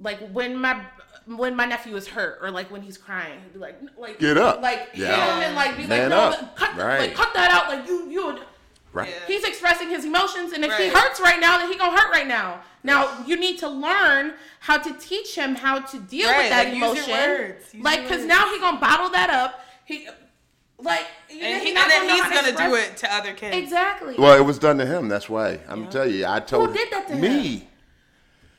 [0.01, 0.81] like when my
[1.27, 4.37] when my nephew is hurt or like when he's crying, he'd be like like Get
[4.37, 4.61] up.
[4.63, 5.37] like hit Yeah.
[5.37, 6.57] him and like be Man like no up.
[6.57, 7.01] cut Right.
[7.01, 8.41] like cut that out like you you would
[8.93, 9.09] Right.
[9.11, 9.27] Yeah.
[9.27, 12.27] he's expressing his emotions and if he hurts right now then he gonna hurt right
[12.27, 16.51] now now you need to learn how to teach him how to deal Right, with
[16.51, 19.61] that like, use your emotion words, use like because now he gonna bottle that up
[19.85, 20.09] he
[20.79, 23.57] like and, he, not and then he's how to gonna do it to other kids.
[23.57, 25.09] exactly Well, it was done to him.
[25.09, 25.61] That's why.
[25.69, 26.27] I'm telling you.
[26.27, 27.57] I told did that to me.
[27.59, 27.67] him?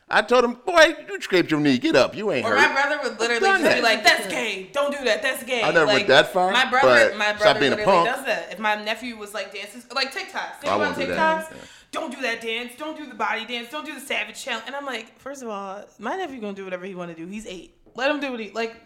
[0.10, 1.78] I told him, boy, you scraped your knee.
[1.78, 2.16] Get up.
[2.16, 2.70] You ain't Or hurt.
[2.70, 4.70] my brother would literally done just be like, "That's gay.
[4.72, 5.22] Don't do that.
[5.22, 7.76] That's gay." I never went that far, My brother, but my stop brother being a
[7.76, 8.16] literally punk.
[8.16, 8.54] does that.
[8.54, 11.46] If my nephew was like dancing, like TikToks, think I about won't do that.
[11.50, 11.52] TikToks.
[11.58, 11.62] Yeah.
[11.92, 12.72] Don't do that dance.
[12.78, 13.70] Don't do the body dance.
[13.70, 14.64] Don't do the savage challenge.
[14.68, 17.30] And I'm like, first of all, my nephew gonna do whatever he want to do.
[17.30, 17.76] He's eight.
[17.96, 18.78] Let him do what he like.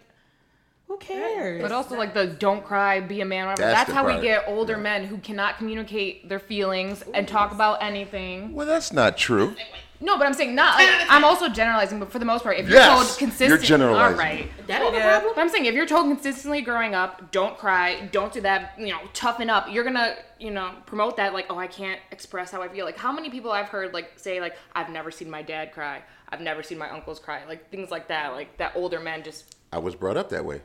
[0.91, 1.61] Who cares?
[1.61, 3.61] But also like the don't cry, be a man, whatever.
[3.61, 4.17] That's That's, how part.
[4.17, 8.53] we get older men who cannot communicate their feelings and talk about anything.
[8.53, 9.55] Well, that's not true.
[10.01, 10.75] No, but I'm saying not.
[10.79, 13.67] Like, I'm also generalizing, but for the most part, if Yes, you're told you're consistently,
[13.67, 14.13] generalizing.
[14.19, 14.67] all right.
[14.67, 15.09] that ain't a Yeah.
[15.11, 18.73] problem But I'm saying if you're told consistently growing up, don't cry, don't do that,
[18.77, 19.67] you know, toughen up.
[19.71, 22.83] You're gonna, you know, promote that like, oh, I can't express how I feel.
[22.83, 26.01] Like how many people I've heard like say like, I've never seen my dad cry,
[26.27, 28.33] I've never seen my uncles cry, like things like that.
[28.33, 30.61] Like that older men just I was brought up that way.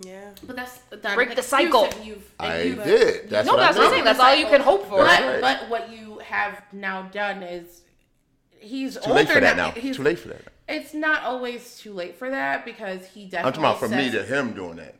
[0.00, 0.30] Yeah.
[0.46, 1.82] but that's that's Break the cycle.
[1.84, 3.30] that you've- that I you've- did.
[3.30, 4.04] That's no, what that's I what I'm saying.
[4.04, 4.98] That's all you can hope for.
[4.98, 5.40] But, right.
[5.40, 7.82] but what you have now done is
[8.58, 9.70] he's Too late for that now.
[9.72, 10.42] He's, Too late for that.
[10.68, 13.38] It's not always too late for that because he definitely.
[13.38, 13.52] I'm definitely.
[13.52, 14.94] talking about from me to him doing that.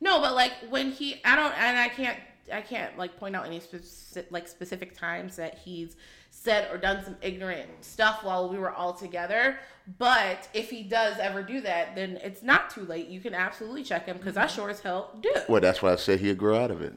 [0.00, 2.18] No, but like when he, I don't, and I can't,
[2.50, 5.96] I can't like point out any specific, like specific times that he's
[6.30, 9.58] said or done some ignorant stuff while we were all together.
[9.98, 13.08] But if he does ever do that, then it's not too late.
[13.08, 15.32] You can absolutely check him because I sure as hell do.
[15.48, 16.94] Well, that's why I said he'd grow out of it.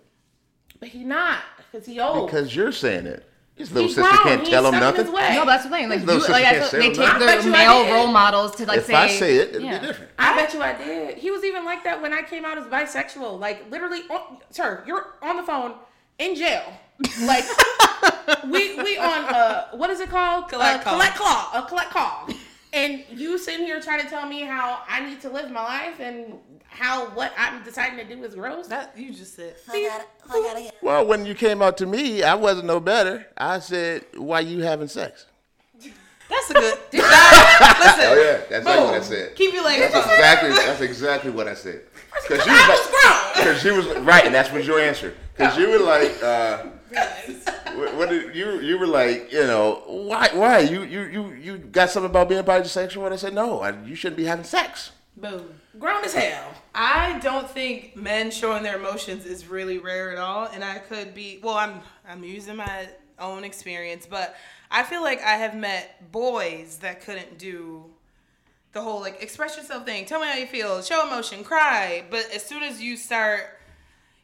[0.79, 1.39] But he not
[1.71, 2.27] because he old.
[2.27, 3.27] Because you're saying it.
[3.55, 4.23] His little He's sister grown.
[4.23, 5.05] can't He's tell him nothing.
[5.05, 5.33] his way.
[5.35, 5.87] No, that's the thing.
[5.87, 7.27] Like, you, like I can't they take nothing.
[7.27, 8.93] I their male role models to like if say.
[8.93, 9.79] If I say it, it'll Yeah.
[9.79, 10.11] be different.
[10.17, 11.17] I bet you I did.
[11.19, 13.39] He was even like that when I came out as bisexual.
[13.39, 15.75] Like literally, on, sir, you're on the phone
[16.17, 16.63] in jail.
[17.23, 17.43] Like
[18.45, 20.47] we we on uh what is it called?
[20.49, 20.93] Collect uh, call.
[20.93, 21.63] collect call.
[21.63, 22.29] A collect call.
[22.73, 25.99] And you sitting here trying to tell me how I need to live my life
[25.99, 26.33] and
[26.65, 28.67] how what I'm deciding to do is gross.
[28.67, 29.55] That you just said.
[30.81, 33.27] Well, when you came out to me, I wasn't no better.
[33.37, 35.27] I said, "Why you having sex?"
[36.29, 36.79] That's a good.
[37.03, 38.05] Nah, listen.
[38.05, 39.35] Oh yeah, that's exactly what I said.
[39.35, 40.05] Keep your legs That's up.
[40.05, 41.81] exactly that's exactly what I said.
[42.27, 43.45] Because I was grown.
[43.45, 45.13] Because she was right, and that's was your answer.
[45.37, 46.63] Because you were like, uh,
[47.75, 51.57] what, what did you you were like, you know, why why you you you you
[51.57, 53.05] got something about being bisexual?
[53.05, 54.91] And I said, no, I, you shouldn't be having sex.
[55.15, 55.47] Boom.
[55.79, 56.53] Grown as hell.
[56.73, 61.13] I don't think men showing their emotions is really rare at all, and I could
[61.13, 61.39] be.
[61.41, 62.87] Well, I'm I'm using my
[63.19, 64.35] own experience, but
[64.71, 67.85] I feel like I have met boys that couldn't do
[68.73, 70.05] the whole like express yourself thing.
[70.05, 70.81] Tell me how you feel.
[70.81, 71.43] Show emotion.
[71.43, 72.03] Cry.
[72.09, 73.59] But as soon as you start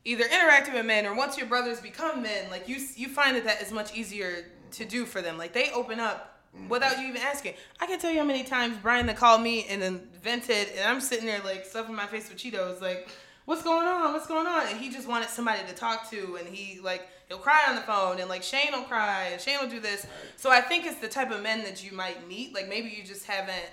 [0.05, 3.45] either interacting with men or once your brothers become men, like you you find that
[3.45, 5.37] that is much easier to do for them.
[5.37, 7.53] Like they open up without you even asking.
[7.79, 10.87] I can tell you how many times Brian that called me and then vented, and
[10.87, 13.09] I'm sitting there like stuffing my face with Cheetos, like,
[13.45, 14.13] "What's going on?
[14.13, 17.37] What's going on?" And he just wanted somebody to talk to, and he like he'll
[17.37, 20.05] cry on the phone, and like Shane will cry, and Shane will do this.
[20.37, 22.53] So I think it's the type of men that you might meet.
[22.53, 23.69] Like maybe you just haven't.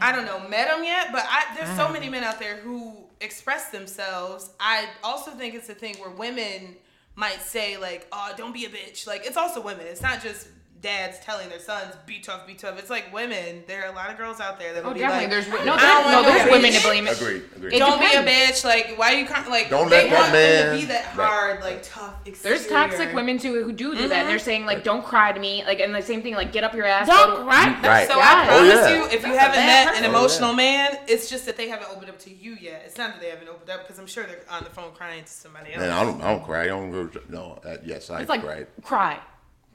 [0.00, 1.92] I don't know, met them yet, but I there's so mm.
[1.92, 4.50] many men out there who express themselves.
[4.60, 6.76] I also think it's a thing where women
[7.16, 9.86] might say like, "Oh, don't be a bitch." Like it's also women.
[9.86, 10.48] It's not just
[10.84, 13.64] dads telling their sons, "Be tough, be tough." It's like women.
[13.66, 15.24] There are a lot of girls out there that will Oh, be definitely.
[15.24, 17.06] like, There's wi- "I no, don't no, there's no women to blame.
[17.06, 17.16] It.
[17.20, 17.42] Agreed.
[17.56, 17.72] Agreed.
[17.72, 18.64] It Don't be a bitch.
[18.64, 19.70] Like, why are you con- like?
[19.70, 21.26] Don't they let that want them man- to be that Right.
[21.26, 22.14] hard, like tough.
[22.26, 22.58] Exterior.
[22.58, 24.20] There's toxic women too who do do that.
[24.20, 26.62] And they're saying like, "Don't cry to me," like, and the same thing, like, "Get
[26.64, 27.80] up your ass." Don't to- cry.
[27.82, 28.06] Right.
[28.06, 28.22] So Yeah.
[28.28, 28.88] I Oh, promise yeah.
[28.94, 30.04] you, if you That's a haven't met person.
[30.04, 30.56] an Oh, emotional yeah.
[30.56, 32.82] man, it's just that they haven't opened up to you yet.
[32.84, 35.24] It's not that they haven't opened up because I'm sure they're on the phone crying
[35.24, 35.82] to somebody else.
[35.82, 36.64] And I don't, I don't cry.
[36.64, 37.08] I don't go.
[37.30, 38.66] No, uh, yes, I It's like, cried.
[38.82, 39.18] cry,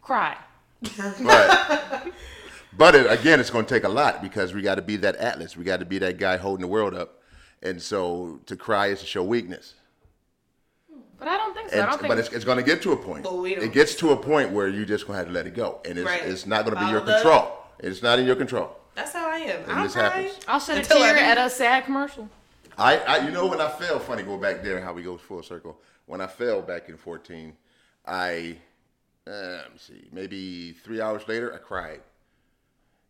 [0.02, 0.38] cry.
[0.82, 2.08] But,
[2.78, 5.16] but it, again, it's going to take a lot because we got to be that
[5.18, 5.58] atlas.
[5.58, 7.22] We got to be that guy holding the world up.
[7.62, 9.74] And so to cry is to show weakness.
[11.18, 11.76] But I don't think so.
[11.76, 12.08] And, I don't think.
[12.10, 13.24] but it's, it's going to get to a point.
[13.24, 15.34] But we don't- It gets to a point where you just going to have to
[15.34, 15.82] let it go.
[15.84, 16.24] And it's, Right.
[16.24, 17.22] it's not going to be your Bottled up.
[17.22, 17.58] control.
[17.80, 18.76] It's not in your control.
[18.96, 19.62] That's how I am.
[19.64, 20.28] And I'm this crying.
[20.28, 20.46] happens.
[20.48, 22.30] I'll shed a tear at a sad commercial.
[22.78, 25.18] I, I, you know, when I fell, funny, go back there, and how we go
[25.18, 25.78] full circle.
[26.06, 27.54] When I fell back in 14,
[28.06, 28.58] I,
[29.30, 32.02] uh, let me see, maybe three hours later, I cried.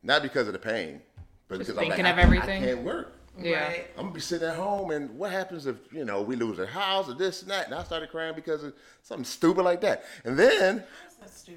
[0.03, 1.01] Not because of the pain,
[1.47, 2.63] but because I'm of like, I- everything.
[2.63, 3.13] I can't work.
[3.41, 3.67] Yeah.
[3.67, 3.87] Right.
[3.97, 6.65] I'm gonna be sitting at home, and what happens if you know we lose our
[6.65, 7.67] house or this and that?
[7.67, 10.03] And I started crying because of something stupid like that.
[10.25, 10.83] And then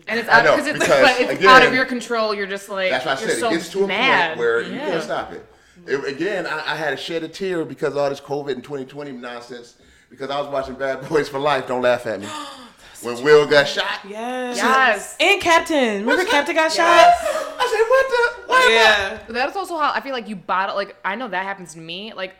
[0.07, 2.35] And it's I out know, it's, because, but it's out of your control.
[2.35, 4.29] You're just like that's why I you're said so it gets to a mad.
[4.29, 5.45] point where you can't stop it.
[5.87, 8.63] It- again, I, I had to shed a tear because of all this COVID and
[8.63, 9.77] 2020 nonsense.
[10.09, 11.67] Because I was watching Bad Boys for Life.
[11.67, 12.29] Don't laugh at me.
[13.05, 14.57] when Will got shot, Yes.
[14.57, 15.16] Yes.
[15.20, 16.00] And Captain.
[16.07, 16.86] Remember Captain got shot?
[16.86, 18.48] I said, "What the?
[18.53, 19.18] What Yeah.
[19.26, 20.76] But that is also how I feel like you bottle.
[20.76, 22.12] Like I know that happens to me.
[22.14, 22.34] Like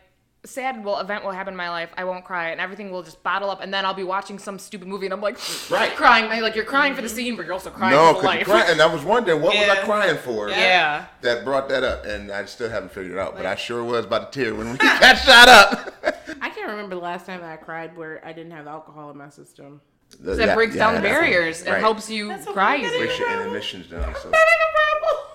[0.44, 1.90] sad will event will happen in my life.
[1.96, 3.60] I won't cry, and everything will just bottle up.
[3.62, 5.38] And then I'll be watching some stupid movie, and I'm like,
[5.70, 5.94] Right.
[5.94, 6.24] crying.
[6.32, 8.36] And, Like you're crying for the scene, but you're also crying No, for the because
[8.38, 8.46] life.
[8.46, 10.48] crying, and I was wondering what was I crying for.
[10.50, 11.06] yeah.
[11.20, 13.36] That brought that up, and I still haven't figured it out.
[13.36, 15.94] But I sure was about to tear when we got shot up.
[16.40, 19.28] I can't remember the last time I cried where I didn't have alcohol in my
[19.28, 19.80] system.
[20.20, 21.80] That Yeah, breaks yeah, down the barriers and right.
[21.80, 22.52] helps you That's okay.
[22.52, 23.06] cry That easily.
[23.06, 24.14] Breaks your inhibitions down.
[24.14, 24.32] So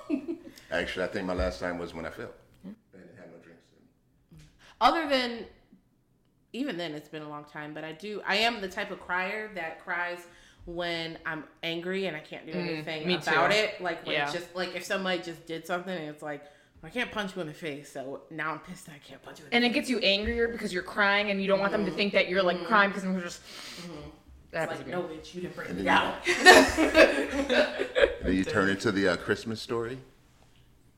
[0.72, 2.30] actually, I think my last time was when I fell.
[2.66, 3.64] I didn't have no drinks.
[4.80, 5.46] Other than,
[6.54, 7.74] even then, it's been a long time.
[7.74, 8.22] But I do.
[8.26, 10.20] I am the type of crier that cries
[10.66, 13.58] when I'm angry and I can't do mm, anything me about too.
[13.58, 13.82] it.
[13.82, 14.26] Like when Yeah.
[14.26, 16.44] it's just like if somebody just did something and it's like
[16.84, 18.88] I can't punch you in the face, so now I'm pissed.
[18.88, 19.46] and I can't punch you.
[19.46, 21.86] In the And it gets you angrier because you're crying, and you don't want them
[21.86, 21.98] to mm-hmm.
[21.98, 22.66] think that you're like mm-hmm.
[22.68, 23.42] crying because you're just.
[23.42, 24.10] Mm-hmm.
[24.52, 25.02] That happens like to me.
[25.04, 26.16] no, bitch, you didn't bring And me out.
[28.20, 29.98] And then you turn into the uh, Christmas story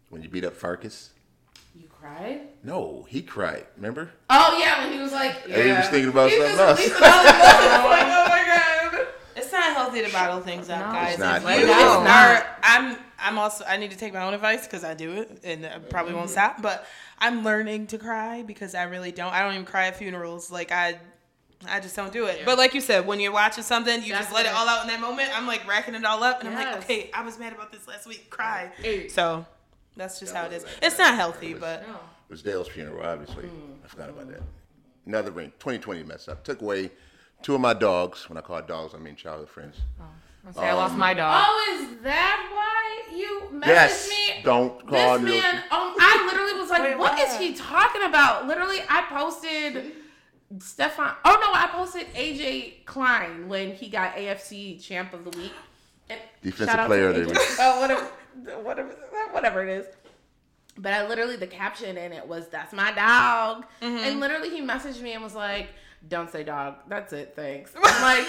[0.09, 1.09] when you beat up Farkus.
[1.75, 2.41] You cried?
[2.63, 3.65] No, he cried.
[3.75, 4.11] Remember?
[4.29, 5.61] Oh yeah, when he was like, yeah.
[5.63, 6.79] He was thinking about He something else.
[6.79, 8.43] releasing all his emotions, like, oh my
[8.95, 9.07] god.
[9.35, 10.91] It's not healthy to bottle things up, No.
[10.93, 11.09] guys.
[11.11, 11.41] It's not.
[11.43, 12.03] If It's you not.
[12.05, 15.39] start, I'm, I'm also, I need to take my own advice because I do it
[15.43, 16.61] and I probably won't stop.
[16.61, 16.85] But
[17.19, 19.33] I'm learning to cry because I really don't.
[19.33, 20.49] I don't even cry at funerals.
[20.51, 20.97] Like I,
[21.67, 22.41] I just don't do it.
[22.45, 24.81] But like you said, when you're watching something, you That's just let it all out
[24.83, 25.29] in that moment.
[25.35, 27.87] I'm like racking it all up, and I'm like, okay, I was mad about this
[27.87, 28.29] last week.
[28.29, 28.71] Cry.
[28.77, 29.07] Hey.
[29.09, 29.45] So
[29.97, 30.63] that's just how it is.
[30.63, 31.95] was like It's not healthy, but No.
[31.95, 33.45] It was Dale's funeral, obviously.
[33.47, 33.71] Hmm.
[33.83, 34.41] I forgot about that.
[35.05, 35.51] Another ring.
[35.59, 36.43] 2020 messed up.
[36.43, 36.91] Took away
[37.41, 38.29] two of my dogs.
[38.29, 39.77] When I call dogs, I mean childhood friends.
[40.45, 41.43] I'll say I lost my dog.
[41.45, 44.09] Oh, is that why you messaged Yes.
[44.09, 44.41] me?
[44.43, 48.03] Don't call This your- man, um, I literally was like, Wait, "What is he talking
[48.03, 49.93] about?" Literally, I posted
[50.57, 51.13] Stefon.
[51.25, 55.53] Oh no, I posted AJ Klein when he got AFC Champ of the Week.
[56.09, 57.27] And Defensive shout out to player of the AJ.
[57.27, 57.37] week.
[57.59, 58.03] Oh, whatever,
[58.63, 58.89] whatever,
[59.31, 59.85] whatever it is.
[60.77, 63.97] But I literally the caption in it was "That's my dog," Mm-hmm.
[64.03, 65.67] and literally he messaged me and was like,
[66.07, 66.75] "Don't say dog.
[66.87, 67.33] That's it.
[67.35, 68.27] Thanks." I'm like.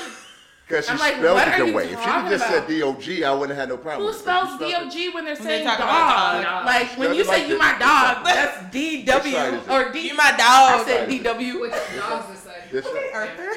[0.70, 1.84] Because she I'm like, spelled what it are the you way.
[1.84, 2.54] If she talking just about?
[2.60, 4.20] said D-O-G, I wouldn't have had no problem Who with it.
[4.20, 5.88] spells She spelled it- D-O-G when they're saying talk dog?
[5.88, 6.66] about dog.
[6.66, 7.58] Like when you it say like you this.
[7.58, 10.00] my dog, that's D-W side or D.
[10.08, 10.86] you my I dog.
[10.86, 11.68] said D-W.
[11.70, 12.62] dogs this side?
[12.70, 13.50] This, Arthur.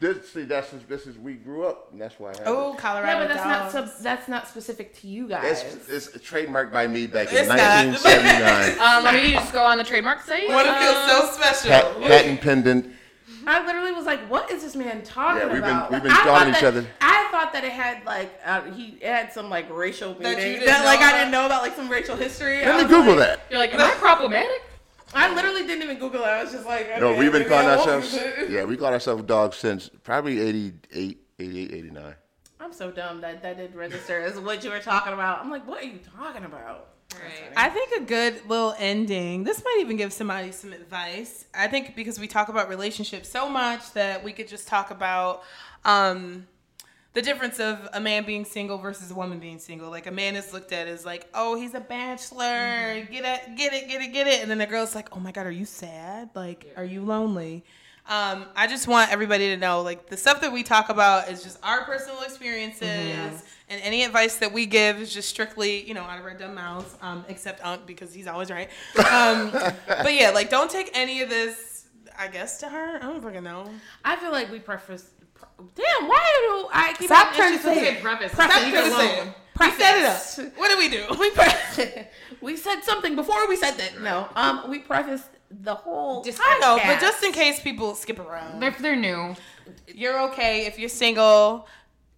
[0.00, 2.78] this, see, that's this is we grew up, and that's why I have Oh, it.
[2.78, 3.92] Colorado Yeah, but that's not dogs.
[3.94, 5.62] sub, that's not specific to you guys.
[5.88, 7.58] It's, it's trademarked by me back in It's not.
[7.58, 8.78] 1979.
[8.80, 10.48] Um, let me just go on the trademark site.
[10.48, 11.70] What it feels so special.
[11.70, 12.94] Pat, patent pendant.
[13.48, 16.12] I literally was like, "What is this man talking Yeah, we've been- about?" we've been
[16.12, 16.86] I calling thought each that- other.
[17.00, 20.36] I thought that it had like uh, he it had some like racial That meaning
[20.36, 22.62] that, didn't know like I didn't know about like some racial history.
[22.64, 23.40] I Let me was Google like- that.
[23.50, 24.62] You're like, am I problematic?
[25.14, 26.26] I literally didn't even Google it.
[26.26, 29.22] I was just like, No, we've been calling I won't ourselves, yeah, we called ourselves
[29.24, 32.14] dogs since probably 88, 88, 89.
[32.60, 35.40] I'm so dumb that that did register as what you were talking about.
[35.40, 36.88] I'm like, what are you talking about?
[37.56, 39.44] I think a good little ending.
[39.44, 41.46] This might even give somebody some advice.
[41.54, 45.42] I think because we talk about relationships so much that we could just talk about
[45.84, 46.46] um,
[47.14, 49.90] the difference of a man being single versus a woman being single.
[49.90, 53.06] Like a man is looked at as like, oh, he's a bachelor.
[53.10, 54.40] Get it, get it, get it, get it.
[54.42, 56.30] And then the girl's like, oh my god, are you sad?
[56.34, 57.64] Like, are you lonely?
[58.08, 61.42] Um, I just want everybody to know, like, the stuff that we talk about is
[61.42, 66.02] just our personal experiences, and any advice that we give is just strictly, you know,
[66.02, 68.68] out of our dumb mouths, um, except Unc because he's always right.
[69.10, 69.50] Um,
[69.86, 71.86] but yeah, like, don't take any of this,
[72.18, 72.96] I guess, to her.
[72.96, 73.70] I don't fucking know.
[74.04, 75.10] I feel like we preface.
[75.74, 76.18] Damn, why
[76.62, 78.02] do I keep Stop having trying to issues say with it.
[78.02, 78.32] Preface.
[78.32, 79.26] Stop Leave trying it to alone.
[79.26, 79.34] say.
[79.60, 80.56] We set it up.
[80.56, 81.04] What do we do?
[81.18, 82.06] we pre-
[82.40, 84.00] we said something before we said that.
[84.00, 86.22] No, um, we prefaced the whole.
[86.22, 88.62] Just- I know, but just in case people skip around.
[88.62, 89.34] If they're new,
[89.88, 91.66] you're okay if you're single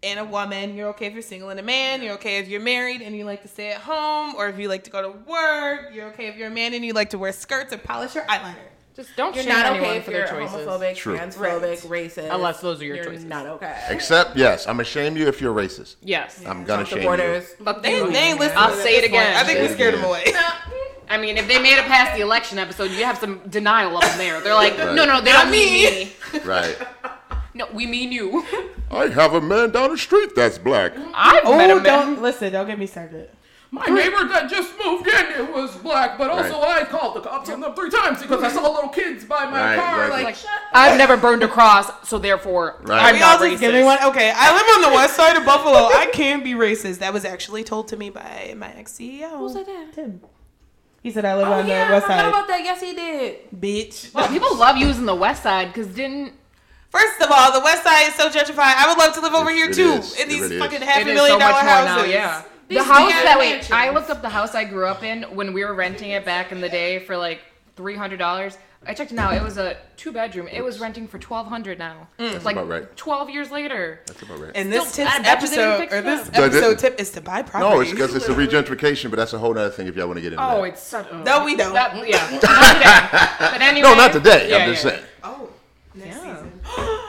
[0.03, 0.75] and a woman.
[0.77, 2.03] You're okay if you're single and a man.
[2.03, 4.69] You're okay if you're married and you like to stay at home, or if you
[4.69, 5.91] like to go to work.
[5.93, 8.25] You're okay if you're a man and you like to wear skirts or polish your
[8.25, 8.55] eyeliner.
[8.97, 10.67] just don't You're shame not anyone okay if for you're their choices.
[10.67, 11.17] homophobic, True.
[11.19, 12.35] transphobic, racist.
[12.35, 13.25] Unless those are your you're choices.
[13.25, 13.79] Not okay.
[13.89, 15.97] Except, yes, I'm gonna shame you if you're racist.
[16.03, 16.41] Yes.
[16.47, 17.45] I'm gonna Trump shame supporters.
[17.65, 18.11] Fuck They, you.
[18.11, 18.59] they ain't listening.
[18.59, 19.23] I'll to say it this point.
[19.23, 19.37] again.
[19.37, 20.25] I think we scared them away.
[21.09, 24.03] I mean, if they made it past the election episode, you have some denial of
[24.03, 24.41] them there.
[24.41, 24.95] They're like, Right.
[24.95, 26.41] no, no, they Not don't mean me.
[26.45, 26.77] Right.
[27.55, 28.45] No, we mean you.
[28.91, 30.93] I have a man down the street that's black.
[31.15, 31.85] I've oh, met a Oh, man.
[31.85, 32.53] don't listen.
[32.53, 33.31] Don't get me started.
[33.73, 37.49] My neighbor that just moved in, it was black, but also I called the cops
[37.51, 40.01] on them three times because I saw little kids by my Right, car.
[40.01, 40.11] right.
[40.11, 40.37] Like, Like,
[40.73, 43.01] I've never burned a cross, so therefore, Right.
[43.01, 43.61] I'm We not racist.
[43.61, 44.03] giving one.
[44.07, 45.87] Okay, I live on the west side of Buffalo.
[45.87, 46.99] I can be racist.
[46.99, 49.39] That was actually told to me by my ex CEO.
[49.39, 49.93] Who said that?
[49.95, 50.21] Tim.
[51.05, 52.29] He said I live Oh on yeah, the I west I side.
[52.29, 52.65] about that.
[52.65, 53.37] Yes, he did.
[53.57, 54.13] Bitch.
[54.13, 56.33] Well, people love using the West Side because didn't
[56.91, 58.75] First of all, the west side is so gentrified.
[58.77, 60.19] I would love to live over It- here it too, is.
[60.19, 60.63] in these really is.
[60.63, 61.97] fucking half a million so dollar houses.
[61.97, 62.05] now.
[62.05, 62.43] Yeah.
[62.69, 63.73] These The house that wait.
[63.73, 66.53] I looked up the house I grew up in when we were renting it back
[66.53, 67.41] in the day for like
[67.77, 68.59] three hundred dollars.
[68.87, 69.31] I checked it now.
[69.33, 70.49] It was a two bedroom.
[70.49, 72.09] It was renting for twelve hundred now.
[72.19, 72.33] Mm.
[72.35, 72.97] It's like about right.
[72.97, 74.01] twelve years later.
[74.07, 74.53] That's about right.
[74.55, 76.35] And this Still, tip's I bet you they didn't episode or this up.
[76.39, 77.75] Episode this- tip is to buy property.
[77.75, 80.17] No, it's because it's a regentrification, but that's a whole other thing if y'all want
[80.17, 80.69] to get into Oh, that.
[80.69, 81.07] it's such.
[81.13, 81.23] Oh.
[81.23, 81.75] No, we don't.
[81.75, 83.39] That, yeah, not today.
[83.53, 83.89] But anyway.
[83.89, 84.49] No, not today.
[84.49, 84.91] Yeah, I'm just yeah.
[84.93, 85.05] saying.
[85.25, 85.50] Oh,
[86.01, 86.35] next Yeah.
[86.37, 86.61] season.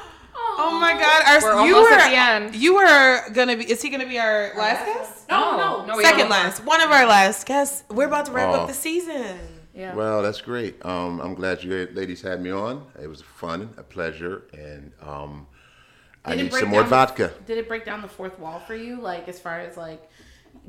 [0.63, 1.23] Oh my God!
[1.25, 2.15] Our, We're you almost were at the
[2.45, 2.55] end.
[2.55, 3.63] you were gonna be.
[3.71, 5.29] Is he gonna be our last guest?
[5.29, 6.29] No, No, no, no, Second don't.
[6.29, 6.63] last.
[6.65, 7.83] One of our last guests.
[7.89, 8.61] We're about to wrap Oh.
[8.61, 9.39] up the season.
[9.73, 9.95] Yeah.
[9.95, 10.83] Well, that's great.
[10.85, 12.85] Um, I'm glad you ladies had me on.
[13.01, 15.47] It was fun, a pleasure, and um,
[16.25, 17.31] I need some more down the- vodka.
[17.47, 20.01] Did it break down the fourth wall for you, like as far as like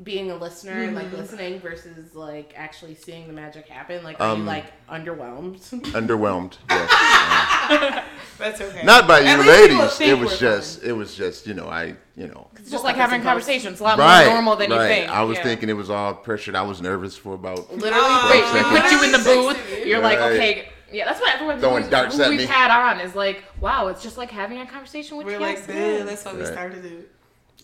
[0.01, 4.03] being a listener and like listening versus like actually seeing the magic happen?
[4.03, 5.59] Like, are you Um, like underwhelmed?
[5.93, 6.57] Underwhelmed.
[6.69, 8.03] Yes.
[8.39, 8.81] That's okay.
[8.83, 10.01] Not by you ladies.
[10.01, 10.83] It was we're just.
[10.83, 11.45] It was just.
[11.45, 11.67] You know.
[11.67, 11.95] I.
[12.15, 12.47] You know.
[12.55, 13.71] It's just like having a conversation.
[13.73, 14.25] It's a lot Right.
[14.25, 14.81] more normal than right.
[14.81, 15.09] you think.
[15.11, 15.43] I was Yeah.
[15.43, 16.55] thinking it was all pressured.
[16.55, 17.71] I was nervous for about.
[17.71, 19.85] Literally, Oh, Wait, we put you in the booth.
[19.85, 20.69] You're like, okay.
[20.91, 22.45] Yeah, that's what everyone Throwing darts who at we've me.
[22.45, 25.39] had on is like, wow, it's just like having a conversation with We're you.
[25.39, 25.67] like, guys.
[25.67, 26.47] "Dude, that's why we Right.
[26.51, 27.09] started it.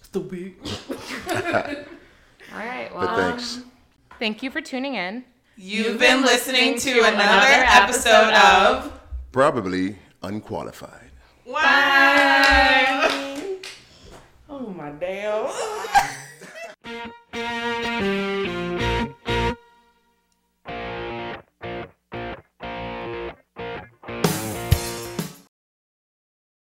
[0.01, 0.55] stupid.
[2.54, 2.93] All right.
[2.93, 3.58] Well, but thanks.
[3.58, 3.72] Um,
[4.20, 5.24] thank you for tuning in.
[5.58, 9.00] You've been listening to another episode of
[9.32, 11.12] Probably Unqualified.
[11.45, 11.62] Wow.
[11.62, 13.58] Bye.
[14.50, 15.50] Oh my damn.